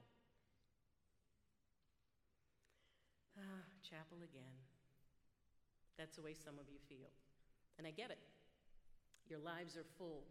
Ah, 3.37 3.67
chapel 3.83 4.17
again. 4.23 4.55
That's 5.97 6.15
the 6.15 6.21
way 6.21 6.33
some 6.33 6.55
of 6.55 6.69
you 6.71 6.79
feel. 6.87 7.09
And 7.77 7.87
I 7.87 7.91
get 7.91 8.11
it. 8.11 8.19
Your 9.29 9.39
lives 9.39 9.77
are 9.77 9.85
full. 9.97 10.23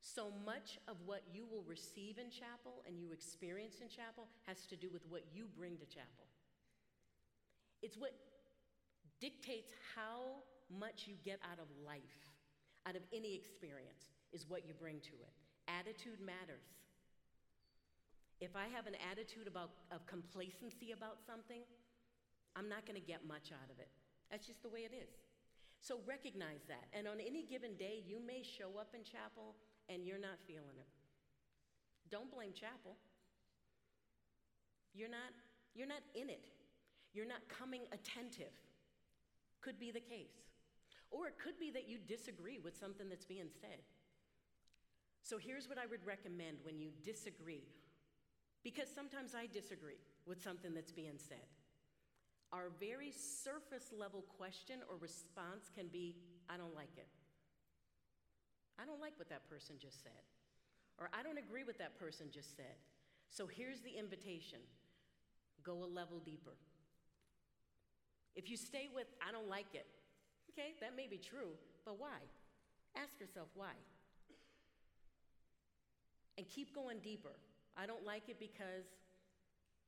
So 0.00 0.30
much 0.44 0.78
of 0.86 0.96
what 1.04 1.22
you 1.32 1.46
will 1.50 1.64
receive 1.66 2.18
in 2.18 2.30
chapel 2.30 2.84
and 2.86 3.00
you 3.00 3.10
experience 3.10 3.82
in 3.82 3.88
chapel 3.88 4.28
has 4.46 4.66
to 4.66 4.76
do 4.76 4.88
with 4.92 5.02
what 5.08 5.22
you 5.34 5.46
bring 5.58 5.76
to 5.78 5.86
chapel. 5.86 6.30
It's 7.82 7.96
what 7.96 8.14
dictates 9.20 9.72
how 9.94 10.46
much 10.70 11.06
you 11.06 11.14
get 11.24 11.40
out 11.42 11.58
of 11.58 11.66
life, 11.84 12.30
out 12.86 12.94
of 12.94 13.02
any 13.12 13.34
experience, 13.34 14.14
is 14.32 14.46
what 14.48 14.66
you 14.66 14.74
bring 14.78 15.00
to 15.00 15.16
it. 15.18 15.32
Attitude 15.66 16.22
matters. 16.22 16.70
If 18.40 18.54
I 18.54 18.68
have 18.70 18.86
an 18.86 18.94
attitude 19.10 19.48
about, 19.48 19.70
of 19.90 20.06
complacency 20.06 20.92
about 20.92 21.18
something, 21.26 21.66
I'm 22.54 22.68
not 22.68 22.86
going 22.86 23.00
to 23.00 23.06
get 23.06 23.26
much 23.26 23.50
out 23.50 23.70
of 23.72 23.78
it. 23.80 23.88
That's 24.30 24.46
just 24.46 24.62
the 24.62 24.68
way 24.68 24.86
it 24.86 24.94
is. 24.94 25.25
So 25.86 26.00
recognize 26.04 26.66
that. 26.66 26.90
And 26.92 27.06
on 27.06 27.20
any 27.20 27.44
given 27.44 27.76
day, 27.76 28.02
you 28.04 28.18
may 28.18 28.42
show 28.42 28.74
up 28.80 28.90
in 28.92 29.04
chapel 29.04 29.54
and 29.88 30.04
you're 30.04 30.18
not 30.18 30.42
feeling 30.44 30.74
it. 30.74 30.88
Don't 32.10 32.32
blame 32.32 32.50
chapel. 32.52 32.96
You're 34.94 35.08
not, 35.08 35.30
you're 35.76 35.86
not 35.86 36.02
in 36.16 36.28
it. 36.28 36.42
You're 37.14 37.26
not 37.26 37.48
coming 37.48 37.82
attentive. 37.92 38.50
Could 39.60 39.78
be 39.78 39.92
the 39.92 40.00
case. 40.00 40.34
Or 41.12 41.28
it 41.28 41.34
could 41.38 41.56
be 41.60 41.70
that 41.70 41.88
you 41.88 41.98
disagree 41.98 42.58
with 42.58 42.76
something 42.76 43.08
that's 43.08 43.24
being 43.24 43.50
said. 43.60 43.78
So 45.22 45.38
here's 45.38 45.68
what 45.68 45.78
I 45.78 45.86
would 45.86 46.04
recommend 46.04 46.58
when 46.64 46.80
you 46.80 46.90
disagree, 47.04 47.62
because 48.64 48.88
sometimes 48.92 49.34
I 49.36 49.46
disagree 49.46 50.02
with 50.26 50.42
something 50.42 50.74
that's 50.74 50.92
being 50.92 51.18
said. 51.18 51.46
Our 52.56 52.72
very 52.80 53.12
surface 53.12 53.92
level 53.92 54.24
question 54.40 54.80
or 54.88 54.96
response 54.96 55.68
can 55.76 55.88
be, 55.92 56.16
I 56.48 56.56
don't 56.56 56.74
like 56.74 56.96
it. 56.96 57.06
I 58.80 58.86
don't 58.86 59.00
like 59.00 59.12
what 59.18 59.28
that 59.28 59.44
person 59.44 59.76
just 59.76 60.02
said. 60.02 60.24
Or 60.96 61.10
I 61.12 61.22
don't 61.22 61.36
agree 61.36 61.64
with 61.64 61.76
that 61.76 62.00
person 62.00 62.28
just 62.32 62.56
said. 62.56 62.80
So 63.28 63.46
here's 63.46 63.80
the 63.80 63.92
invitation 63.92 64.60
go 65.62 65.84
a 65.84 65.90
level 65.90 66.18
deeper. 66.24 66.56
If 68.34 68.48
you 68.48 68.56
stay 68.56 68.88
with, 68.94 69.08
I 69.20 69.32
don't 69.32 69.48
like 69.48 69.74
it, 69.74 69.84
okay, 70.48 70.72
that 70.80 70.96
may 70.96 71.08
be 71.08 71.18
true, 71.18 71.58
but 71.84 72.00
why? 72.00 72.24
Ask 72.96 73.20
yourself 73.20 73.48
why. 73.54 73.76
And 76.38 76.48
keep 76.48 76.74
going 76.74 77.00
deeper. 77.00 77.36
I 77.76 77.84
don't 77.84 78.06
like 78.06 78.28
it 78.28 78.38
because 78.38 78.86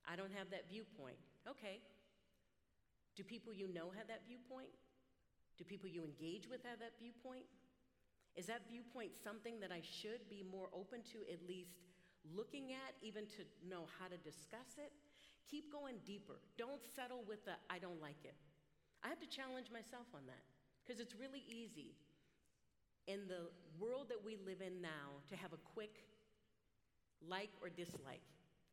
I 0.04 0.16
don't 0.16 0.32
have 0.36 0.50
that 0.50 0.68
viewpoint. 0.68 1.16
Okay. 1.48 1.80
Do 3.18 3.26
people 3.26 3.50
you 3.50 3.66
know 3.66 3.90
have 3.98 4.06
that 4.06 4.22
viewpoint? 4.30 4.70
Do 5.58 5.66
people 5.66 5.90
you 5.90 6.06
engage 6.06 6.46
with 6.46 6.62
have 6.62 6.78
that 6.78 6.94
viewpoint? 7.02 7.50
Is 8.38 8.46
that 8.46 8.62
viewpoint 8.70 9.18
something 9.18 9.58
that 9.58 9.74
I 9.74 9.82
should 9.82 10.22
be 10.30 10.46
more 10.46 10.70
open 10.70 11.02
to 11.10 11.26
at 11.26 11.42
least 11.42 11.82
looking 12.22 12.70
at, 12.70 12.94
even 13.02 13.26
to 13.34 13.42
know 13.66 13.90
how 13.98 14.06
to 14.06 14.14
discuss 14.22 14.78
it? 14.78 14.94
Keep 15.50 15.72
going 15.74 15.98
deeper. 16.06 16.38
Don't 16.54 16.78
settle 16.94 17.26
with 17.26 17.42
the 17.42 17.58
I 17.66 17.82
don't 17.82 18.00
like 18.00 18.22
it. 18.22 18.38
I 19.02 19.10
have 19.10 19.18
to 19.18 19.26
challenge 19.26 19.66
myself 19.74 20.06
on 20.14 20.22
that 20.30 20.46
because 20.86 21.02
it's 21.02 21.18
really 21.18 21.42
easy 21.50 21.98
in 23.10 23.26
the 23.26 23.50
world 23.82 24.06
that 24.14 24.22
we 24.22 24.38
live 24.46 24.62
in 24.62 24.78
now 24.78 25.18
to 25.26 25.34
have 25.34 25.50
a 25.52 25.58
quick 25.74 26.06
like 27.26 27.50
or 27.60 27.68
dislike. 27.68 28.22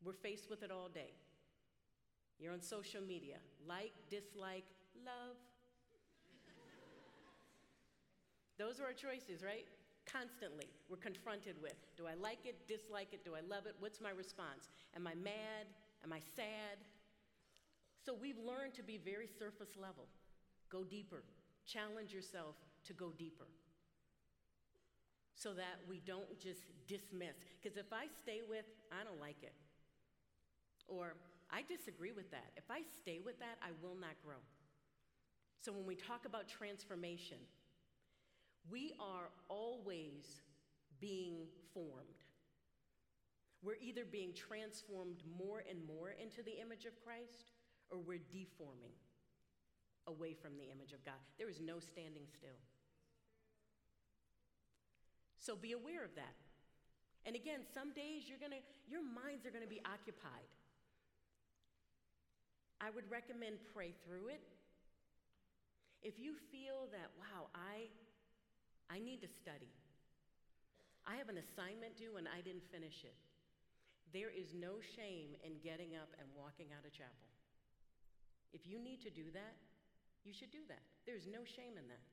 We're 0.06 0.14
faced 0.14 0.52
with 0.54 0.62
it 0.62 0.70
all 0.70 0.90
day. 0.94 1.18
You're 2.39 2.54
on 2.54 2.62
social 2.62 3.01
media 3.01 3.38
like, 3.68 3.94
dislike, 4.10 4.65
love. 5.04 5.38
Those 8.58 8.80
are 8.80 8.86
our 8.86 8.94
choices, 8.94 9.44
right? 9.44 9.65
Constantly, 10.06 10.68
we're 10.88 10.98
confronted 10.98 11.56
with 11.62 11.75
do 11.98 12.06
I 12.08 12.13
like 12.13 12.46
it, 12.46 12.68
dislike 12.68 13.10
it, 13.12 13.25
do 13.25 13.32
I 13.36 13.42
love 13.42 13.65
it? 13.65 13.75
What's 13.80 14.00
my 14.00 14.12
response? 14.12 14.70
Am 14.96 15.08
I 15.08 15.15
mad? 15.15 15.65
Am 16.04 16.13
I 16.13 16.20
sad? 16.36 16.77
So 18.06 18.13
we've 18.13 18.38
learned 18.38 18.75
to 18.75 18.84
be 18.84 19.00
very 19.04 19.27
surface 19.27 19.75
level. 19.75 20.06
Go 20.70 20.84
deeper. 20.84 21.24
Challenge 21.65 22.13
yourself 22.13 22.56
to 22.86 22.94
go 22.94 23.12
deeper 23.18 23.48
so 25.34 25.54
that 25.54 25.80
we 25.89 26.01
don't 26.06 26.39
just 26.39 26.62
dismiss. 26.88 27.36
Because 27.62 27.77
if 27.77 27.92
I 27.92 28.06
stay 28.24 28.42
with, 28.48 28.65
I 28.92 29.04
don't 29.04 29.20
like 29.20 29.44
it, 29.44 29.54
or 30.88 31.15
I 31.52 31.62
disagree 31.68 32.12
with 32.12 32.32
that, 32.32 32.52
if 32.58 32.70
I 32.70 32.82
stay 33.00 33.20
with 33.24 33.40
that, 33.40 33.58
I 33.62 33.70
will 33.82 33.96
not 33.96 34.16
grow. 34.24 34.42
So 35.62 35.72
when 35.72 35.86
we 35.86 35.96
talk 35.96 36.25
about 36.25 36.48
transformation, 36.48 37.38
we 38.70 38.94
are 39.00 39.30
always 39.50 40.42
being 41.00 41.48
formed. 41.74 42.22
We're 43.64 43.82
either 43.82 44.06
being 44.06 44.34
transformed 44.34 45.24
more 45.38 45.64
and 45.70 45.80
more 45.86 46.14
into 46.22 46.44
the 46.44 46.62
image 46.62 46.86
of 46.86 46.94
Christ, 47.04 47.52
or 47.90 47.98
we're 48.00 48.22
deforming 48.32 48.94
away 50.08 50.34
from 50.34 50.58
the 50.58 50.70
image 50.70 50.94
of 50.94 51.04
God. 51.04 51.22
There 51.38 51.50
is 51.50 51.60
no 51.60 51.80
standing 51.80 52.25
still. 52.30 52.62
So 55.38 55.56
be 55.56 55.74
aware 55.74 56.04
of 56.04 56.14
that. 56.16 56.38
And 57.25 57.36
again, 57.36 57.62
some 57.74 57.92
days 57.94 58.30
you're 58.30 58.42
gonna, 58.42 58.62
your 58.88 59.01
minds 59.01 59.46
are 59.46 59.51
gonna 59.51 59.70
be 59.70 59.81
occupied. 59.86 60.50
I 62.81 62.90
would 62.92 63.09
recommend 63.09 63.57
pray 63.74 63.94
through 64.05 64.29
it. 64.29 64.44
If 66.03 66.20
you 66.20 66.35
feel 66.51 66.88
that, 66.92 67.09
wow, 67.18 67.48
I 67.55 67.90
I 68.90 69.00
need 69.00 69.22
to 69.25 69.27
study. 69.27 69.74
I 71.05 71.18
have 71.18 71.29
an 71.29 71.42
assignment 71.42 71.98
due 71.98 72.18
and 72.18 72.29
I 72.29 72.42
didn't 72.42 72.66
finish 72.70 73.01
it. 73.01 73.18
There 74.14 74.29
is 74.29 74.53
no 74.53 74.77
shame 74.81 75.33
in 75.42 75.57
getting 75.61 75.98
up 75.98 76.09
and 76.22 76.29
walking 76.38 76.70
out 76.74 76.85
of 76.85 76.94
chapel. 76.94 77.29
If 78.53 78.66
you 78.66 78.77
need 78.77 79.01
to 79.03 79.11
do 79.11 79.25
that, 79.33 79.57
you 80.24 80.33
should 80.33 80.51
do 80.51 80.64
that. 80.70 80.81
There's 81.05 81.25
no 81.25 81.44
shame 81.46 81.77
in 81.77 81.85
that. 81.90 82.05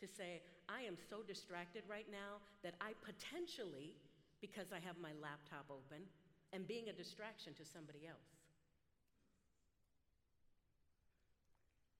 To 0.00 0.06
say, 0.08 0.42
I 0.68 0.82
am 0.84 0.96
so 0.96 1.24
distracted 1.24 1.84
right 1.88 2.06
now 2.10 2.40
that 2.62 2.74
I 2.80 2.92
potentially, 3.00 3.96
because 4.40 4.72
I 4.72 4.80
have 4.84 4.96
my 5.00 5.12
laptop 5.20 5.68
open, 5.72 6.04
am 6.52 6.64
being 6.64 6.88
a 6.88 6.94
distraction 6.94 7.52
to 7.56 7.64
somebody 7.64 8.06
else. 8.06 8.33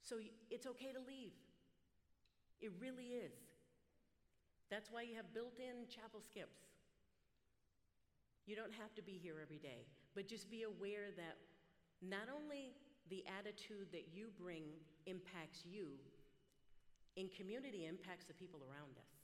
So 0.04 0.16
it's 0.50 0.66
okay 0.66 0.92
to 0.92 1.00
leave. 1.00 1.32
It 2.60 2.70
really 2.78 3.16
is. 3.16 3.32
That's 4.70 4.92
why 4.92 5.02
you 5.02 5.16
have 5.16 5.32
built 5.32 5.56
in 5.58 5.88
chapel 5.88 6.20
skips. 6.20 6.60
You 8.46 8.54
don't 8.54 8.72
have 8.72 8.94
to 8.96 9.02
be 9.02 9.16
here 9.16 9.36
every 9.40 9.56
day, 9.58 9.88
but 10.14 10.28
just 10.28 10.50
be 10.50 10.64
aware 10.64 11.08
that 11.16 11.40
not 12.04 12.28
only 12.28 12.76
the 13.08 13.24
attitude 13.40 13.88
that 13.92 14.12
you 14.12 14.28
bring 14.38 14.64
impacts 15.06 15.64
you, 15.64 15.96
in 17.16 17.28
community 17.28 17.86
impacts 17.86 18.26
the 18.26 18.34
people 18.34 18.60
around 18.60 18.98
us. 18.98 19.14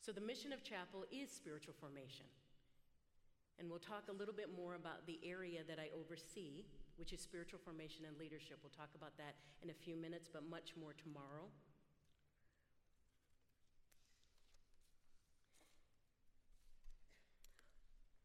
So, 0.00 0.12
the 0.12 0.20
mission 0.20 0.52
of 0.52 0.62
chapel 0.62 1.04
is 1.10 1.30
spiritual 1.30 1.74
formation. 1.78 2.26
And 3.58 3.70
we'll 3.70 3.78
talk 3.78 4.04
a 4.08 4.12
little 4.12 4.34
bit 4.34 4.48
more 4.54 4.74
about 4.74 5.06
the 5.06 5.18
area 5.24 5.60
that 5.66 5.78
I 5.78 5.88
oversee 5.96 6.64
which 6.96 7.12
is 7.12 7.20
spiritual 7.20 7.60
formation 7.62 8.04
and 8.06 8.16
leadership. 8.18 8.58
We'll 8.62 8.76
talk 8.76 8.90
about 8.96 9.16
that 9.18 9.36
in 9.62 9.70
a 9.70 9.74
few 9.74 9.96
minutes, 9.96 10.28
but 10.32 10.48
much 10.48 10.72
more 10.80 10.94
tomorrow. 10.94 11.48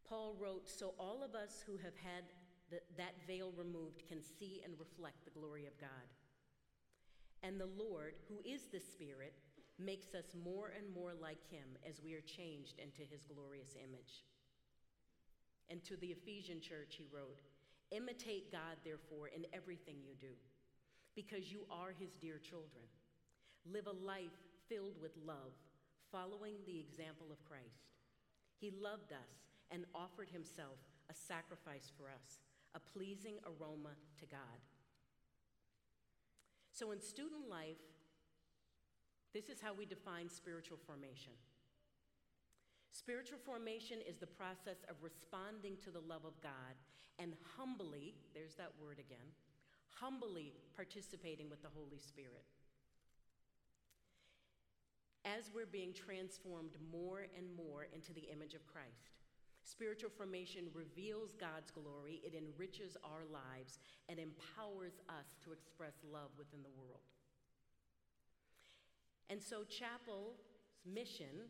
Paul 0.08 0.36
wrote, 0.40 0.70
So 0.70 0.94
all 0.98 1.24
of 1.24 1.36
us 1.36 1.64
who 1.66 1.78
have 1.78 1.96
had 2.04 2.24
the, 2.70 2.80
that 2.98 3.16
veil 3.28 3.52
removed 3.58 4.04
can 4.08 4.22
see 4.24 4.62
and 4.64 4.74
reflect 4.80 5.24
the 5.26 5.32
glory 5.32 5.66
of 5.66 5.78
God. 5.80 6.08
And 7.44 7.60
the 7.60 7.70
Lord, 7.78 8.16
who 8.30 8.40
is 8.46 8.68
the 8.72 8.80
Spirit, 8.80 9.34
makes 9.80 10.14
us 10.14 10.36
more 10.46 10.72
and 10.78 10.94
more 10.94 11.14
like 11.20 11.42
Him 11.50 11.68
as 11.88 12.02
we 12.04 12.14
are 12.14 12.22
changed 12.22 12.78
into 12.78 13.02
His 13.10 13.26
glorious 13.26 13.76
image. 13.76 14.24
And 15.72 15.84
to 15.86 15.96
the 15.96 16.08
Ephesian 16.08 16.60
church, 16.60 16.96
he 16.98 17.08
wrote, 17.14 17.40
Imitate 17.92 18.52
God, 18.52 18.76
therefore, 18.84 19.28
in 19.28 19.46
everything 19.54 19.96
you 20.04 20.16
do, 20.20 20.36
because 21.16 21.52
you 21.52 21.62
are 21.72 21.94
his 21.98 22.12
dear 22.20 22.38
children. 22.38 22.84
Live 23.66 23.88
a 23.88 24.06
life 24.06 24.36
filled 24.68 25.02
with 25.02 25.12
love, 25.26 25.56
following 26.12 26.56
the 26.66 26.80
example 26.80 27.28
of 27.32 27.46
Christ. 27.46 27.88
He 28.60 28.72
loved 28.72 29.14
us 29.14 29.48
and 29.72 29.86
offered 29.96 30.30
himself 30.30 30.78
a 31.10 31.14
sacrifice 31.14 31.92
for 31.98 32.10
us, 32.10 32.40
a 32.76 32.80
pleasing 32.80 33.36
aroma 33.46 33.96
to 34.20 34.26
God. 34.26 34.60
So, 36.74 36.92
in 36.92 37.02
student 37.02 37.50
life, 37.50 37.80
this 39.34 39.48
is 39.50 39.62
how 39.62 39.74
we 39.74 39.86
define 39.86 40.30
spiritual 40.30 40.78
formation. 40.86 41.34
Spiritual 42.92 43.40
formation 43.46 44.00
is 44.08 44.18
the 44.18 44.28
process 44.28 44.84
of 44.90 45.02
responding 45.02 45.78
to 45.84 45.92
the 45.92 46.02
love 46.02 46.26
of 46.26 46.40
God 46.42 46.76
and 47.20 47.34
humbly, 47.56 48.16
there's 48.34 48.56
that 48.56 48.72
word 48.82 49.00
again, 49.00 49.32
humbly 49.90 50.54
participating 50.76 51.50
with 51.50 51.62
the 51.62 51.72
Holy 51.74 52.00
Spirit. 52.00 52.46
As 55.24 55.52
we're 55.54 55.70
being 55.70 55.94
transformed 55.94 56.76
more 56.92 57.28
and 57.38 57.46
more 57.56 57.88
into 57.94 58.12
the 58.12 58.28
image 58.34 58.56
of 58.56 58.66
Christ, 58.66 59.14
spiritual 59.64 60.10
formation 60.10 60.66
reveals 60.74 61.34
God's 61.40 61.70
glory, 61.70 62.22
it 62.26 62.34
enriches 62.34 62.98
our 63.04 63.24
lives, 63.32 63.80
and 64.10 64.20
empowers 64.20 65.00
us 65.08 65.38
to 65.44 65.54
express 65.54 65.94
love 66.12 66.32
within 66.38 66.64
the 66.64 66.76
world. 66.76 67.06
And 69.30 69.42
so, 69.42 69.64
chapel's 69.64 70.42
mission 70.84 71.48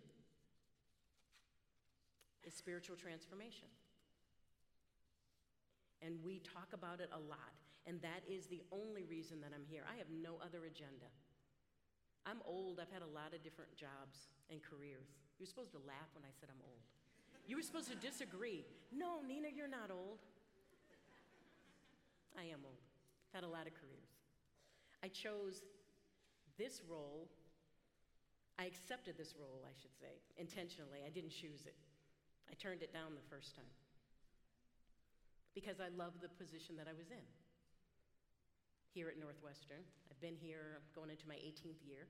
is 2.45 2.53
spiritual 2.53 2.95
transformation. 2.95 3.67
And 6.01 6.17
we 6.25 6.39
talk 6.41 6.73
about 6.73 6.99
it 6.99 7.09
a 7.13 7.21
lot. 7.29 7.53
And 7.85 8.01
that 8.01 8.21
is 8.29 8.45
the 8.45 8.61
only 8.71 9.05
reason 9.05 9.41
that 9.41 9.51
I'm 9.53 9.65
here. 9.65 9.83
I 9.89 9.97
have 9.97 10.09
no 10.09 10.37
other 10.41 10.65
agenda. 10.65 11.09
I'm 12.25 12.41
old. 12.45 12.79
I've 12.79 12.93
had 12.93 13.01
a 13.01 13.09
lot 13.09 13.33
of 13.33 13.41
different 13.41 13.73
jobs 13.73 14.29
and 14.49 14.61
careers. 14.61 15.17
You're 15.39 15.49
supposed 15.49 15.73
to 15.73 15.81
laugh 15.85 16.09
when 16.13 16.25
I 16.25 16.33
said 16.37 16.49
I'm 16.49 16.61
old. 16.61 16.85
You 17.47 17.57
were 17.57 17.65
supposed 17.65 17.89
to 17.89 17.97
disagree. 17.97 18.65
No, 18.93 19.21
Nina, 19.25 19.49
you're 19.49 19.67
not 19.67 19.89
old. 19.89 20.21
I 22.37 22.43
am 22.43 22.61
old. 22.63 22.77
I've 23.29 23.41
had 23.41 23.43
a 23.43 23.51
lot 23.51 23.65
of 23.65 23.73
careers. 23.73 24.13
I 25.03 25.09
chose 25.09 25.61
this 26.57 26.81
role. 26.87 27.27
I 28.59 28.65
accepted 28.65 29.17
this 29.17 29.33
role, 29.39 29.65
I 29.65 29.73
should 29.81 29.95
say, 29.97 30.21
intentionally. 30.37 31.01
I 31.05 31.09
didn't 31.09 31.31
choose 31.31 31.65
it. 31.65 31.73
I 32.51 32.53
turned 32.59 32.83
it 32.83 32.91
down 32.91 33.15
the 33.15 33.27
first 33.31 33.55
time 33.55 33.71
because 35.55 35.79
I 35.79 35.87
love 35.95 36.19
the 36.21 36.27
position 36.27 36.75
that 36.75 36.87
I 36.87 36.93
was 36.93 37.07
in 37.11 37.23
here 38.93 39.07
at 39.07 39.17
Northwestern. 39.17 39.83
I've 40.11 40.19
been 40.19 40.35
here 40.35 40.83
going 40.93 41.09
into 41.09 41.27
my 41.27 41.35
18th 41.35 41.79
year. 41.87 42.07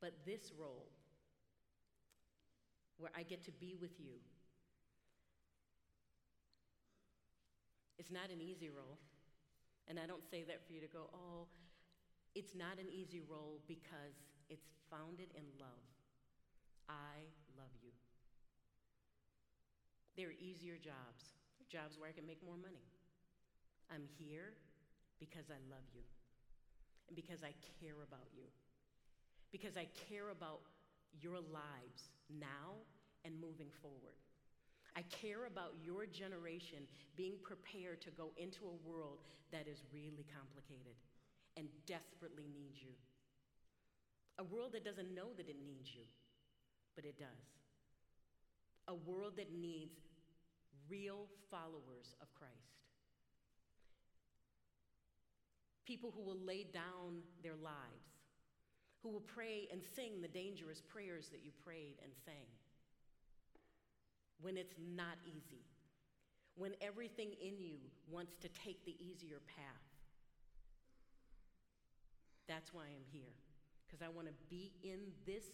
But 0.00 0.12
this 0.24 0.52
role, 0.58 0.88
where 2.96 3.12
I 3.14 3.22
get 3.22 3.44
to 3.44 3.52
be 3.52 3.76
with 3.78 4.00
you, 4.00 4.16
it's 7.98 8.10
not 8.10 8.30
an 8.32 8.40
easy 8.40 8.70
role. 8.70 8.96
And 9.88 9.98
I 9.98 10.06
don't 10.06 10.24
say 10.30 10.44
that 10.48 10.64
for 10.66 10.72
you 10.72 10.80
to 10.80 10.86
go, 10.86 11.10
oh, 11.12 11.44
it's 12.34 12.54
not 12.54 12.78
an 12.80 12.88
easy 12.88 13.20
role 13.20 13.60
because 13.68 14.16
it's 14.48 14.68
founded 14.90 15.28
in 15.36 15.44
love. 15.60 15.84
I. 16.88 17.28
There 20.20 20.28
are 20.28 20.36
easier 20.36 20.76
jobs, 20.76 21.32
jobs 21.72 21.96
where 21.96 22.04
I 22.04 22.12
can 22.12 22.28
make 22.28 22.44
more 22.44 22.60
money. 22.60 22.84
I'm 23.88 24.04
here 24.20 24.52
because 25.16 25.48
I 25.48 25.56
love 25.72 25.88
you 25.96 26.04
and 27.08 27.16
because 27.16 27.40
I 27.40 27.56
care 27.80 28.04
about 28.04 28.28
you, 28.36 28.44
because 29.48 29.80
I 29.80 29.88
care 30.12 30.28
about 30.28 30.60
your 31.16 31.40
lives 31.40 32.12
now 32.28 32.84
and 33.24 33.32
moving 33.40 33.72
forward. 33.80 34.20
I 34.92 35.08
care 35.08 35.48
about 35.48 35.72
your 35.80 36.04
generation 36.04 36.84
being 37.16 37.40
prepared 37.40 38.04
to 38.04 38.12
go 38.12 38.36
into 38.36 38.68
a 38.68 38.76
world 38.84 39.24
that 39.56 39.64
is 39.64 39.80
really 39.88 40.28
complicated 40.28 41.00
and 41.56 41.64
desperately 41.88 42.44
needs 42.52 42.76
you. 42.76 42.92
A 44.36 44.44
world 44.44 44.76
that 44.76 44.84
doesn't 44.84 45.16
know 45.16 45.32
that 45.40 45.48
it 45.48 45.56
needs 45.64 45.88
you, 45.96 46.04
but 46.92 47.08
it 47.08 47.16
does. 47.16 47.48
A 48.84 48.94
world 49.08 49.40
that 49.40 49.48
needs 49.56 49.96
real 50.90 51.26
followers 51.50 52.16
of 52.20 52.28
Christ. 52.34 52.80
people 55.90 56.12
who 56.14 56.22
will 56.22 56.38
lay 56.46 56.64
down 56.72 57.18
their 57.42 57.56
lives, 57.56 58.06
who 59.02 59.08
will 59.08 59.26
pray 59.26 59.66
and 59.72 59.82
sing 59.96 60.22
the 60.22 60.28
dangerous 60.28 60.80
prayers 60.80 61.30
that 61.30 61.40
you 61.44 61.50
prayed 61.64 61.96
and 62.04 62.12
sang. 62.24 62.46
When 64.40 64.56
it's 64.56 64.76
not 64.78 65.18
easy, 65.26 65.64
when 66.54 66.74
everything 66.80 67.32
in 67.42 67.58
you 67.58 67.78
wants 68.08 68.36
to 68.42 68.48
take 68.48 68.84
the 68.84 68.94
easier 69.00 69.40
path. 69.48 69.90
That's 72.46 72.72
why 72.72 72.82
I'm 72.82 73.06
here, 73.10 73.34
because 73.84 74.00
I 74.00 74.08
want 74.14 74.28
to 74.28 74.34
be 74.48 74.70
in 74.84 75.10
this 75.26 75.44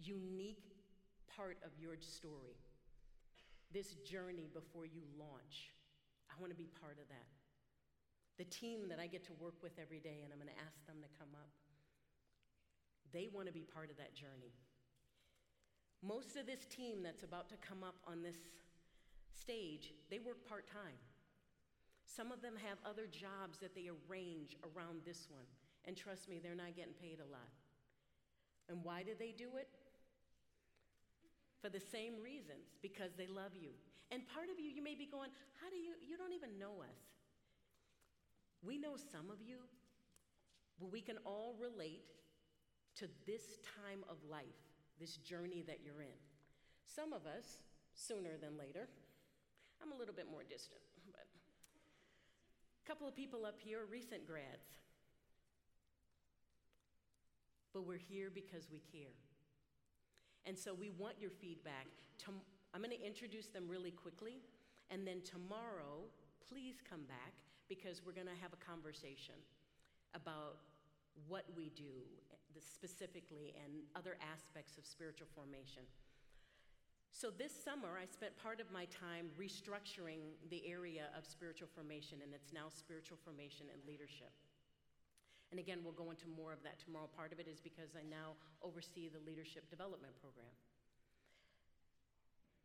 unique 0.00 0.70
part 1.34 1.58
of 1.64 1.70
your 1.80 1.96
story, 1.98 2.54
this 3.72 3.94
journey 4.06 4.48
before 4.52 4.86
you 4.86 5.02
launch. 5.18 5.74
I 6.30 6.40
want 6.40 6.52
to 6.52 6.58
be 6.58 6.68
part 6.80 6.98
of 7.00 7.08
that 7.08 7.28
the 8.40 8.48
team 8.48 8.88
that 8.88 8.98
I 8.98 9.06
get 9.06 9.22
to 9.28 9.34
work 9.36 9.60
with 9.62 9.76
every 9.76 10.00
day, 10.00 10.24
and 10.24 10.32
I'm 10.32 10.40
going 10.40 10.48
to 10.48 10.64
ask 10.64 10.80
them 10.88 10.96
to 11.04 11.18
come 11.20 11.28
up, 11.36 11.52
they 13.12 13.28
want 13.28 13.48
to 13.48 13.52
be 13.52 13.68
part 13.68 13.90
of 13.90 13.98
that 13.98 14.16
journey. 14.16 14.56
Most 16.00 16.40
of 16.40 16.46
this 16.46 16.64
team 16.64 17.04
that's 17.04 17.22
about 17.22 17.50
to 17.50 17.56
come 17.60 17.84
up 17.84 17.96
on 18.08 18.22
this 18.22 18.40
stage, 19.36 19.92
they 20.08 20.18
work 20.18 20.48
part 20.48 20.66
time. 20.66 20.96
Some 22.06 22.32
of 22.32 22.40
them 22.40 22.54
have 22.64 22.78
other 22.88 23.04
jobs 23.04 23.58
that 23.60 23.74
they 23.74 23.92
arrange 23.92 24.56
around 24.64 25.04
this 25.04 25.28
one. 25.28 25.44
And 25.84 25.94
trust 25.94 26.26
me, 26.26 26.40
they're 26.42 26.56
not 26.56 26.74
getting 26.74 26.96
paid 26.96 27.20
a 27.20 27.28
lot. 27.30 27.52
And 28.70 28.82
why 28.82 29.02
do 29.02 29.12
they 29.18 29.34
do 29.36 29.60
it? 29.60 29.68
For 31.60 31.68
the 31.68 31.80
same 31.80 32.16
reasons, 32.22 32.72
because 32.80 33.12
they 33.16 33.26
love 33.26 33.52
you. 33.52 33.70
And 34.10 34.26
part 34.32 34.48
of 34.48 34.58
you, 34.58 34.70
you 34.72 34.82
may 34.82 34.94
be 34.94 35.06
going, 35.06 35.30
How 35.60 35.68
do 35.68 35.76
you, 35.76 35.92
you 36.00 36.16
don't 36.16 36.32
even 36.32 36.58
know 36.58 36.80
us. 36.80 37.00
We 38.62 38.76
know 38.76 38.96
some 38.96 39.30
of 39.30 39.40
you, 39.40 39.58
but 40.80 40.90
we 40.90 41.00
can 41.00 41.16
all 41.24 41.54
relate 41.60 42.04
to 42.96 43.08
this 43.26 43.60
time 43.76 44.04
of 44.08 44.16
life, 44.28 44.60
this 44.98 45.16
journey 45.16 45.64
that 45.66 45.80
you're 45.84 46.02
in. 46.02 46.18
Some 46.84 47.12
of 47.12 47.24
us, 47.24 47.60
sooner 47.94 48.36
than 48.40 48.58
later. 48.58 48.88
I'm 49.82 49.92
a 49.92 49.96
little 49.96 50.14
bit 50.14 50.26
more 50.30 50.42
distant, 50.42 50.80
but 51.12 51.24
a 52.84 52.86
couple 52.88 53.08
of 53.08 53.16
people 53.16 53.46
up 53.46 53.56
here, 53.58 53.80
recent 53.90 54.26
grads. 54.26 54.76
But 57.72 57.86
we're 57.86 58.02
here 58.02 58.30
because 58.34 58.68
we 58.70 58.82
care. 58.92 59.14
And 60.50 60.58
so 60.58 60.74
we 60.74 60.90
want 60.90 61.14
your 61.22 61.30
feedback. 61.30 61.86
I'm 62.26 62.82
going 62.82 62.90
to 62.90 63.06
introduce 63.06 63.46
them 63.46 63.70
really 63.70 63.94
quickly, 63.94 64.42
and 64.90 65.06
then 65.06 65.22
tomorrow, 65.22 66.02
please 66.42 66.82
come 66.82 67.06
back 67.06 67.38
because 67.68 68.02
we're 68.02 68.18
going 68.18 68.26
to 68.26 68.42
have 68.42 68.50
a 68.50 68.58
conversation 68.58 69.38
about 70.10 70.58
what 71.30 71.46
we 71.54 71.70
do 71.78 72.02
eh, 72.34 72.58
specifically 72.58 73.54
and 73.62 73.86
other 73.94 74.18
aspects 74.18 74.74
of 74.74 74.82
spiritual 74.82 75.30
formation. 75.38 75.86
So, 77.14 77.30
this 77.30 77.54
summer, 77.54 77.94
I 77.94 78.10
spent 78.10 78.34
part 78.34 78.58
of 78.58 78.66
my 78.74 78.90
time 78.90 79.30
restructuring 79.38 80.34
the 80.50 80.66
area 80.66 81.14
of 81.14 81.30
spiritual 81.30 81.70
formation, 81.70 82.26
and 82.26 82.34
it's 82.34 82.50
now 82.50 82.74
spiritual 82.74 83.22
formation 83.22 83.70
and 83.70 83.78
leadership. 83.86 84.34
And 85.50 85.58
again, 85.58 85.82
we'll 85.82 85.98
go 85.98 86.10
into 86.10 86.30
more 86.30 86.52
of 86.52 86.62
that 86.62 86.78
tomorrow. 86.78 87.10
Part 87.16 87.32
of 87.32 87.40
it 87.40 87.48
is 87.50 87.58
because 87.58 87.98
I 87.98 88.06
now 88.06 88.38
oversee 88.62 89.10
the 89.10 89.18
leadership 89.26 89.68
development 89.68 90.14
program. 90.22 90.54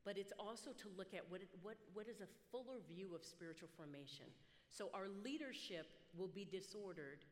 But 0.06 0.22
it's 0.22 0.34
also 0.38 0.70
to 0.70 0.88
look 0.96 1.18
at 1.18 1.26
what, 1.30 1.42
what, 1.66 1.78
what 1.98 2.08
is 2.08 2.22
a 2.22 2.30
fuller 2.52 2.78
view 2.86 3.16
of 3.18 3.26
spiritual 3.26 3.70
formation. 3.76 4.30
So 4.70 4.94
our 4.94 5.10
leadership 5.26 5.90
will 6.16 6.30
be 6.30 6.46
disordered 6.46 7.26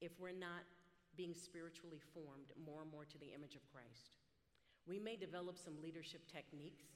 if 0.00 0.12
we're 0.20 0.30
not 0.30 0.62
being 1.16 1.34
spiritually 1.34 1.98
formed 2.14 2.54
more 2.54 2.82
and 2.82 2.90
more 2.90 3.04
to 3.04 3.18
the 3.18 3.34
image 3.34 3.54
of 3.54 3.66
Christ. 3.72 4.14
We 4.86 4.98
may 4.98 5.16
develop 5.16 5.58
some 5.58 5.74
leadership 5.82 6.22
techniques, 6.30 6.86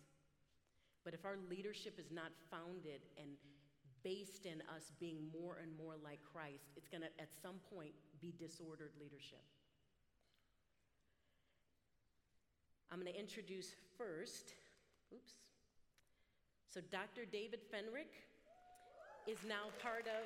but 1.04 1.14
if 1.14 1.24
our 1.24 1.37
leadership 1.50 1.98
is 1.98 2.11
not 2.12 2.31
founded 2.50 3.02
and 3.16 3.31
based 4.09 4.47
in 4.47 4.62
us 4.75 4.90
being 4.99 5.21
more 5.38 5.61
and 5.61 5.71
more 5.77 5.97
like 6.03 6.18
Christ, 6.25 6.73
it's 6.77 6.88
going 6.88 7.03
to 7.03 7.12
at 7.21 7.29
some 7.42 7.61
point 7.68 7.92
be 8.23 8.33
disordered 8.40 8.92
leadership. 8.99 9.44
I'm 12.90 13.01
going 13.01 13.12
to 13.12 13.21
introduce 13.21 13.77
first, 13.99 14.57
oops. 15.12 15.33
So, 16.73 16.81
Dr. 16.90 17.29
David 17.31 17.61
Fenrick 17.68 18.16
is 19.27 19.37
now 19.47 19.68
part 19.83 20.09
of 20.09 20.25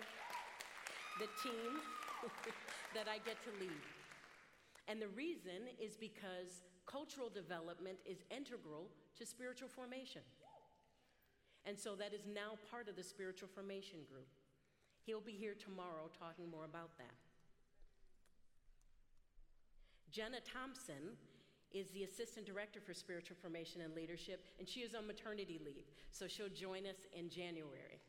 the 1.19 1.27
team 1.43 1.83
that 2.95 3.11
I 3.11 3.19
get 3.27 3.43
to 3.43 3.51
lead. 3.59 3.83
And 4.87 5.03
the 5.03 5.11
reason 5.19 5.67
is 5.83 5.97
because 5.97 6.63
cultural 6.87 7.29
development 7.29 7.99
is 8.07 8.19
integral 8.31 8.87
to 9.19 9.27
spiritual 9.27 9.69
formation. 9.69 10.23
And 11.65 11.79
so 11.79 11.95
that 11.97 12.13
is 12.13 12.27
now 12.27 12.59
part 12.71 12.89
of 12.89 12.97
the 12.97 13.03
spiritual 13.03 13.49
formation 13.55 14.01
group. 14.11 14.27
He'll 15.05 15.21
be 15.21 15.33
here 15.33 15.55
tomorrow 15.55 16.11
talking 16.19 16.51
more 16.51 16.65
about 16.65 16.97
that. 16.99 17.15
Jenna 20.11 20.39
Thompson 20.41 21.17
is 21.73 21.91
the 21.91 22.05
Assistant 22.05 22.45
Director 22.45 22.81
for 22.81 22.93
Spiritual 22.93 23.37
Formation 23.41 23.81
and 23.81 23.95
Leadership, 23.95 24.45
and 24.59 24.69
she 24.69 24.81
is 24.81 24.95
on 24.95 25.07
maternity 25.07 25.59
leave, 25.65 25.85
so 26.11 26.29
she'll 26.29 26.51
join 26.51 26.87
us 26.87 27.07
in 27.17 27.31
January. 27.31 28.01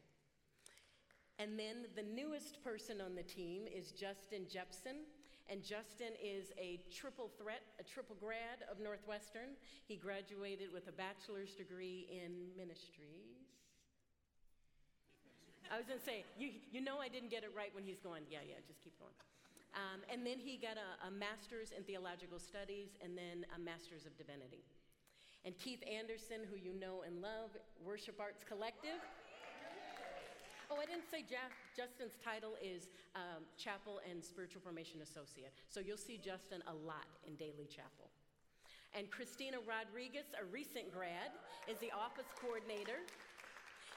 And 1.39 1.57
then 1.57 1.85
the 1.95 2.03
newest 2.03 2.63
person 2.63 3.01
on 3.01 3.15
the 3.15 3.23
team 3.23 3.63
is 3.73 3.91
Justin 3.91 4.45
Jepson. 4.51 5.05
And 5.51 5.61
Justin 5.61 6.15
is 6.23 6.51
a 6.57 6.79
triple 6.87 7.29
threat, 7.37 7.61
a 7.79 7.83
triple 7.83 8.15
grad 8.19 8.63
of 8.71 8.79
Northwestern. 8.79 9.59
He 9.85 9.95
graduated 9.95 10.71
with 10.71 10.87
a 10.87 10.95
bachelor's 10.95 11.53
degree 11.53 12.07
in 12.07 12.47
ministries. 12.55 13.43
I 15.71 15.77
was 15.77 15.87
going 15.87 15.99
to 15.99 16.05
say, 16.05 16.23
you, 16.37 16.51
you 16.71 16.79
know 16.79 16.99
I 16.99 17.09
didn't 17.09 17.29
get 17.29 17.43
it 17.43 17.51
right 17.55 17.73
when 17.73 17.83
he's 17.83 17.99
going, 17.99 18.23
yeah, 18.29 18.45
yeah, 18.45 18.61
just 18.67 18.83
keep 18.83 18.93
going. 18.99 19.15
Um, 19.73 20.05
and 20.05 20.21
then 20.21 20.37
he 20.37 20.55
got 20.55 20.77
a, 20.77 21.09
a 21.09 21.11
master's 21.11 21.73
in 21.73 21.83
theological 21.83 22.37
studies 22.37 22.93
and 23.01 23.17
then 23.17 23.43
a 23.57 23.59
master's 23.59 24.05
of 24.05 24.13
divinity. 24.15 24.63
And 25.45 25.57
Keith 25.57 25.83
Anderson, 25.83 26.47
who 26.47 26.55
you 26.55 26.71
know 26.77 27.03
and 27.03 27.21
love, 27.21 27.51
Worship 27.83 28.15
Arts 28.21 28.45
Collective. 28.47 29.01
Oh, 30.73 30.81
I 30.81 30.89
didn't 30.89 31.05
say. 31.05 31.21
Justin's 31.77 32.17
title 32.17 32.57
is 32.57 32.89
um, 33.13 33.45
Chapel 33.61 34.01
and 34.09 34.25
Spiritual 34.25 34.65
Formation 34.65 35.05
Associate. 35.05 35.53
So 35.69 35.77
you'll 35.77 36.01
see 36.01 36.17
Justin 36.17 36.65
a 36.65 36.73
lot 36.73 37.05
in 37.29 37.37
Daily 37.37 37.69
Chapel. 37.69 38.09
And 38.97 39.05
Christina 39.13 39.61
Rodriguez, 39.69 40.33
a 40.33 40.45
recent 40.49 40.89
grad, 40.89 41.29
is 41.69 41.77
the 41.77 41.93
office 41.93 42.25
coordinator. 42.41 43.05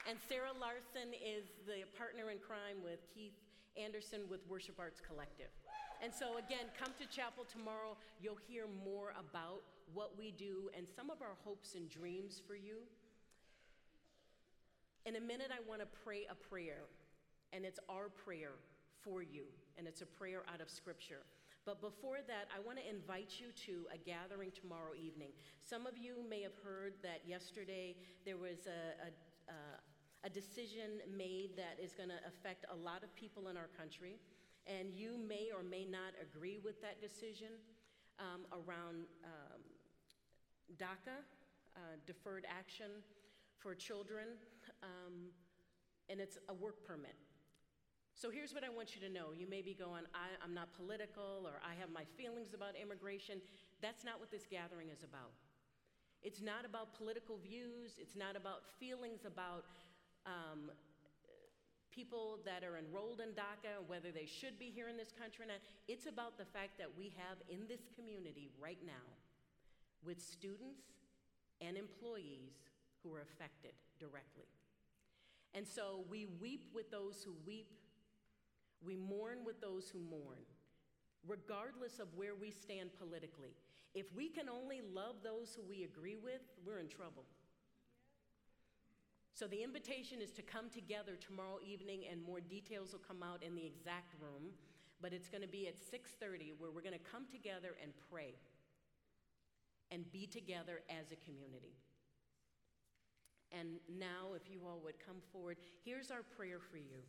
And 0.05 0.21
Sarah 0.29 0.53
Larson 0.53 1.17
is 1.17 1.49
the 1.65 1.89
partner 1.97 2.29
in 2.29 2.37
crime 2.37 2.85
with 2.85 3.01
Keith 3.09 3.33
Anderson 3.73 4.29
with 4.29 4.45
Worship 4.45 4.77
Arts 4.77 5.01
Collective. 5.01 5.49
And 5.97 6.13
so, 6.13 6.37
again, 6.37 6.69
come 6.77 6.93
to 7.01 7.09
chapel 7.09 7.41
tomorrow. 7.49 7.97
You'll 8.21 8.37
hear 8.45 8.69
more 8.85 9.17
about 9.17 9.65
what 9.97 10.13
we 10.13 10.29
do 10.37 10.69
and 10.77 10.85
some 10.85 11.09
of 11.09 11.25
our 11.25 11.41
hopes 11.41 11.73
and 11.73 11.89
dreams 11.89 12.37
for 12.45 12.53
you. 12.53 12.85
In 15.07 15.15
a 15.15 15.21
minute, 15.21 15.55
I 15.55 15.63
want 15.63 15.79
to 15.79 15.87
pray 16.03 16.27
a 16.29 16.35
prayer, 16.35 16.83
and 17.53 17.63
it's 17.63 17.79
our 17.87 18.09
prayer 18.09 18.59
for 18.99 19.23
you, 19.23 19.47
and 19.77 19.87
it's 19.87 20.01
a 20.01 20.05
prayer 20.05 20.43
out 20.53 20.59
of 20.59 20.69
Scripture. 20.69 21.23
But 21.63 21.79
before 21.79 22.17
that, 22.27 22.51
I 22.51 22.59
want 22.59 22.77
to 22.77 22.83
invite 22.83 23.39
you 23.39 23.55
to 23.71 23.87
a 23.87 23.97
gathering 23.97 24.51
tomorrow 24.51 24.91
evening. 24.99 25.31
Some 25.63 25.87
of 25.87 25.97
you 25.97 26.27
may 26.29 26.41
have 26.41 26.59
heard 26.61 26.91
that 27.03 27.21
yesterday 27.25 27.95
there 28.25 28.35
was 28.35 28.67
a, 28.67 29.07
a, 29.07 29.09
a, 29.47 30.27
a 30.27 30.29
decision 30.29 30.99
made 31.15 31.55
that 31.55 31.79
is 31.81 31.93
going 31.95 32.11
to 32.11 32.19
affect 32.27 32.65
a 32.67 32.75
lot 32.75 32.99
of 33.01 33.15
people 33.15 33.47
in 33.47 33.55
our 33.55 33.71
country 33.79 34.19
and 34.67 34.91
you 34.91 35.15
may 35.15 35.47
or 35.55 35.63
may 35.63 35.85
not 35.87 36.19
agree 36.19 36.59
with 36.59 36.81
that 36.81 36.99
decision 36.99 37.55
um, 38.19 38.43
around 38.51 39.07
um, 39.23 39.63
DACA, 40.75 41.23
uh, 41.77 41.95
deferred 42.05 42.43
action 42.43 42.91
for 43.67 43.75
children, 43.75 44.39
um, 44.79 45.27
and 46.07 46.23
it's 46.23 46.39
a 46.47 46.53
work 46.55 46.87
permit. 46.87 47.19
So 48.15 48.31
here's 48.31 48.55
what 48.55 48.63
I 48.63 48.71
want 48.71 48.95
you 48.95 49.03
to 49.03 49.11
know. 49.11 49.35
You 49.35 49.43
may 49.43 49.59
be 49.59 49.75
going, 49.75 50.07
I, 50.15 50.31
am 50.39 50.55
not 50.55 50.71
political, 50.71 51.43
or 51.43 51.59
I 51.59 51.75
have 51.75 51.91
my 51.91 52.07
feelings 52.15 52.55
about 52.55 52.79
immigration. 52.79 53.43
That's 53.83 54.07
not 54.07 54.23
what 54.23 54.31
this 54.31 54.47
gathering 54.47 54.87
is 54.87 55.03
about. 55.03 55.35
It's 56.23 56.39
not 56.39 56.63
about 56.63 56.95
political 56.95 57.35
views, 57.43 57.99
it's 57.99 58.15
not 58.15 58.39
about 58.39 58.63
feelings 58.79 59.27
about 59.27 59.67
um, 60.23 60.71
people 61.91 62.39
that 62.47 62.63
are 62.63 62.79
enrolled 62.79 63.19
in 63.19 63.35
DACA, 63.35 63.83
whether 63.83 64.15
they 64.15 64.25
should 64.25 64.55
be 64.55 64.71
here 64.71 64.87
in 64.87 64.95
this 64.95 65.11
country 65.11 65.43
or 65.43 65.51
not. 65.51 65.59
It's 65.91 66.07
about 66.07 66.39
the 66.39 66.47
fact 66.55 66.79
that 66.79 66.87
we 66.95 67.11
have 67.19 67.35
in 67.51 67.67
this 67.67 67.83
community 67.99 68.47
right 68.63 68.79
now, 68.87 69.11
with 70.07 70.23
students 70.23 70.87
and 71.59 71.75
employees 71.75 72.55
who 73.07 73.15
are 73.15 73.21
affected 73.21 73.71
directly. 73.99 74.47
And 75.53 75.67
so 75.67 76.03
we 76.09 76.27
weep 76.39 76.69
with 76.73 76.91
those 76.91 77.23
who 77.23 77.33
weep, 77.45 77.71
we 78.83 78.95
mourn 78.95 79.39
with 79.45 79.61
those 79.61 79.89
who 79.89 79.99
mourn, 79.99 80.43
regardless 81.27 81.99
of 81.99 82.07
where 82.15 82.35
we 82.35 82.51
stand 82.51 82.89
politically. 82.99 83.55
If 83.93 84.13
we 84.13 84.29
can 84.29 84.49
only 84.49 84.81
love 84.93 85.15
those 85.23 85.55
who 85.55 85.63
we 85.67 85.83
agree 85.83 86.17
with, 86.21 86.41
we're 86.65 86.79
in 86.79 86.89
trouble. 86.89 87.23
So 89.33 89.47
the 89.47 89.63
invitation 89.63 90.21
is 90.21 90.31
to 90.31 90.41
come 90.41 90.69
together 90.69 91.15
tomorrow 91.15 91.59
evening 91.65 92.03
and 92.11 92.21
more 92.21 92.41
details 92.41 92.91
will 92.91 93.05
come 93.07 93.23
out 93.23 93.43
in 93.43 93.55
the 93.55 93.65
exact 93.65 94.13
room, 94.19 94.51
but 95.01 95.13
it's 95.13 95.29
going 95.29 95.43
to 95.43 95.47
be 95.47 95.67
at 95.67 95.77
6:30 95.77 96.53
where 96.57 96.71
we're 96.71 96.81
going 96.81 96.97
to 96.97 97.11
come 97.11 97.25
together 97.31 97.77
and 97.81 97.93
pray 98.11 98.33
and 99.91 100.11
be 100.11 100.25
together 100.25 100.81
as 100.89 101.11
a 101.11 101.15
community. 101.25 101.73
And 103.51 103.79
now 103.99 104.33
if 104.35 104.51
you 104.51 104.61
all 104.65 104.81
would 104.83 104.99
come 105.05 105.21
forward, 105.31 105.57
here's 105.83 106.11
our 106.11 106.23
prayer 106.23 106.59
for 106.59 106.77
you. 106.77 107.01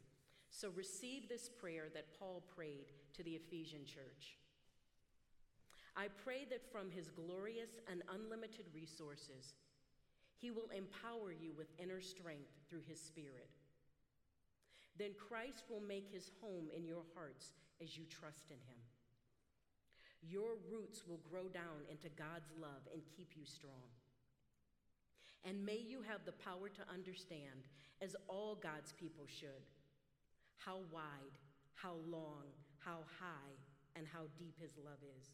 So 0.50 0.70
receive 0.74 1.28
this 1.28 1.48
prayer 1.48 1.86
that 1.94 2.18
Paul 2.18 2.42
prayed 2.54 2.92
to 3.14 3.22
the 3.22 3.32
Ephesian 3.32 3.84
church. 3.84 4.38
I 5.96 6.06
pray 6.24 6.46
that 6.50 6.70
from 6.70 6.90
his 6.90 7.08
glorious 7.08 7.80
and 7.90 8.02
unlimited 8.14 8.66
resources, 8.72 9.54
he 10.38 10.50
will 10.50 10.70
empower 10.74 11.32
you 11.32 11.52
with 11.56 11.74
inner 11.78 12.00
strength 12.00 12.54
through 12.70 12.86
His 12.86 13.00
Spirit. 13.00 13.50
Then 14.96 15.10
Christ 15.18 15.64
will 15.68 15.80
make 15.80 16.08
His 16.12 16.30
home 16.40 16.68
in 16.74 16.86
your 16.86 17.02
hearts 17.14 17.52
as 17.82 17.98
you 17.98 18.04
trust 18.06 18.50
in 18.50 18.56
Him. 18.56 18.78
Your 20.22 20.54
roots 20.70 21.02
will 21.06 21.20
grow 21.30 21.48
down 21.48 21.86
into 21.90 22.08
God's 22.08 22.50
love 22.60 22.86
and 22.92 23.02
keep 23.16 23.32
you 23.36 23.44
strong. 23.44 23.90
And 25.44 25.64
may 25.64 25.78
you 25.78 26.02
have 26.02 26.24
the 26.24 26.32
power 26.32 26.68
to 26.68 26.92
understand, 26.92 27.68
as 28.02 28.16
all 28.28 28.54
God's 28.54 28.92
people 28.92 29.26
should, 29.26 29.64
how 30.58 30.80
wide, 30.92 31.38
how 31.74 31.96
long, 32.08 32.44
how 32.78 32.98
high, 33.20 33.54
and 33.96 34.06
how 34.06 34.24
deep 34.38 34.54
His 34.60 34.72
love 34.84 34.98
is. 35.18 35.30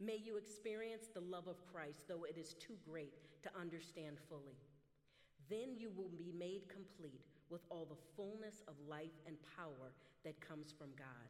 May 0.00 0.16
you 0.16 0.36
experience 0.36 1.08
the 1.12 1.20
love 1.20 1.48
of 1.48 1.66
Christ, 1.72 2.02
though 2.08 2.24
it 2.24 2.38
is 2.38 2.54
too 2.54 2.76
great 2.88 3.14
to 3.42 3.50
understand 3.60 4.16
fully. 4.28 4.58
Then 5.50 5.74
you 5.76 5.90
will 5.96 6.10
be 6.16 6.32
made 6.38 6.68
complete 6.68 7.24
with 7.50 7.62
all 7.70 7.86
the 7.88 8.00
fullness 8.16 8.62
of 8.68 8.74
life 8.88 9.16
and 9.26 9.36
power 9.56 9.92
that 10.24 10.40
comes 10.40 10.72
from 10.76 10.88
God. 10.96 11.28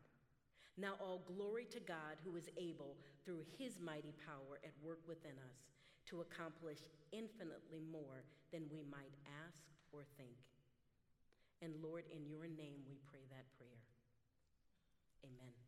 Now, 0.76 0.94
all 1.00 1.22
glory 1.26 1.66
to 1.70 1.81
God 1.81 2.18
who 2.24 2.37
is 2.37 2.50
able, 2.57 2.96
through 3.24 3.42
his 3.59 3.81
mighty 3.81 4.14
power 4.26 4.61
at 4.64 4.72
work 4.83 5.00
within 5.07 5.37
us, 5.50 5.59
to 6.10 6.20
accomplish 6.20 6.78
infinitely 7.12 7.80
more 7.92 8.24
than 8.52 8.64
we 8.70 8.82
might 8.90 9.14
ask 9.44 9.58
or 9.92 10.04
think. 10.16 10.36
And 11.60 11.74
Lord, 11.82 12.04
in 12.14 12.26
your 12.26 12.46
name 12.46 12.84
we 12.88 12.96
pray 13.10 13.24
that 13.30 13.44
prayer. 13.58 13.82
Amen. 15.24 15.67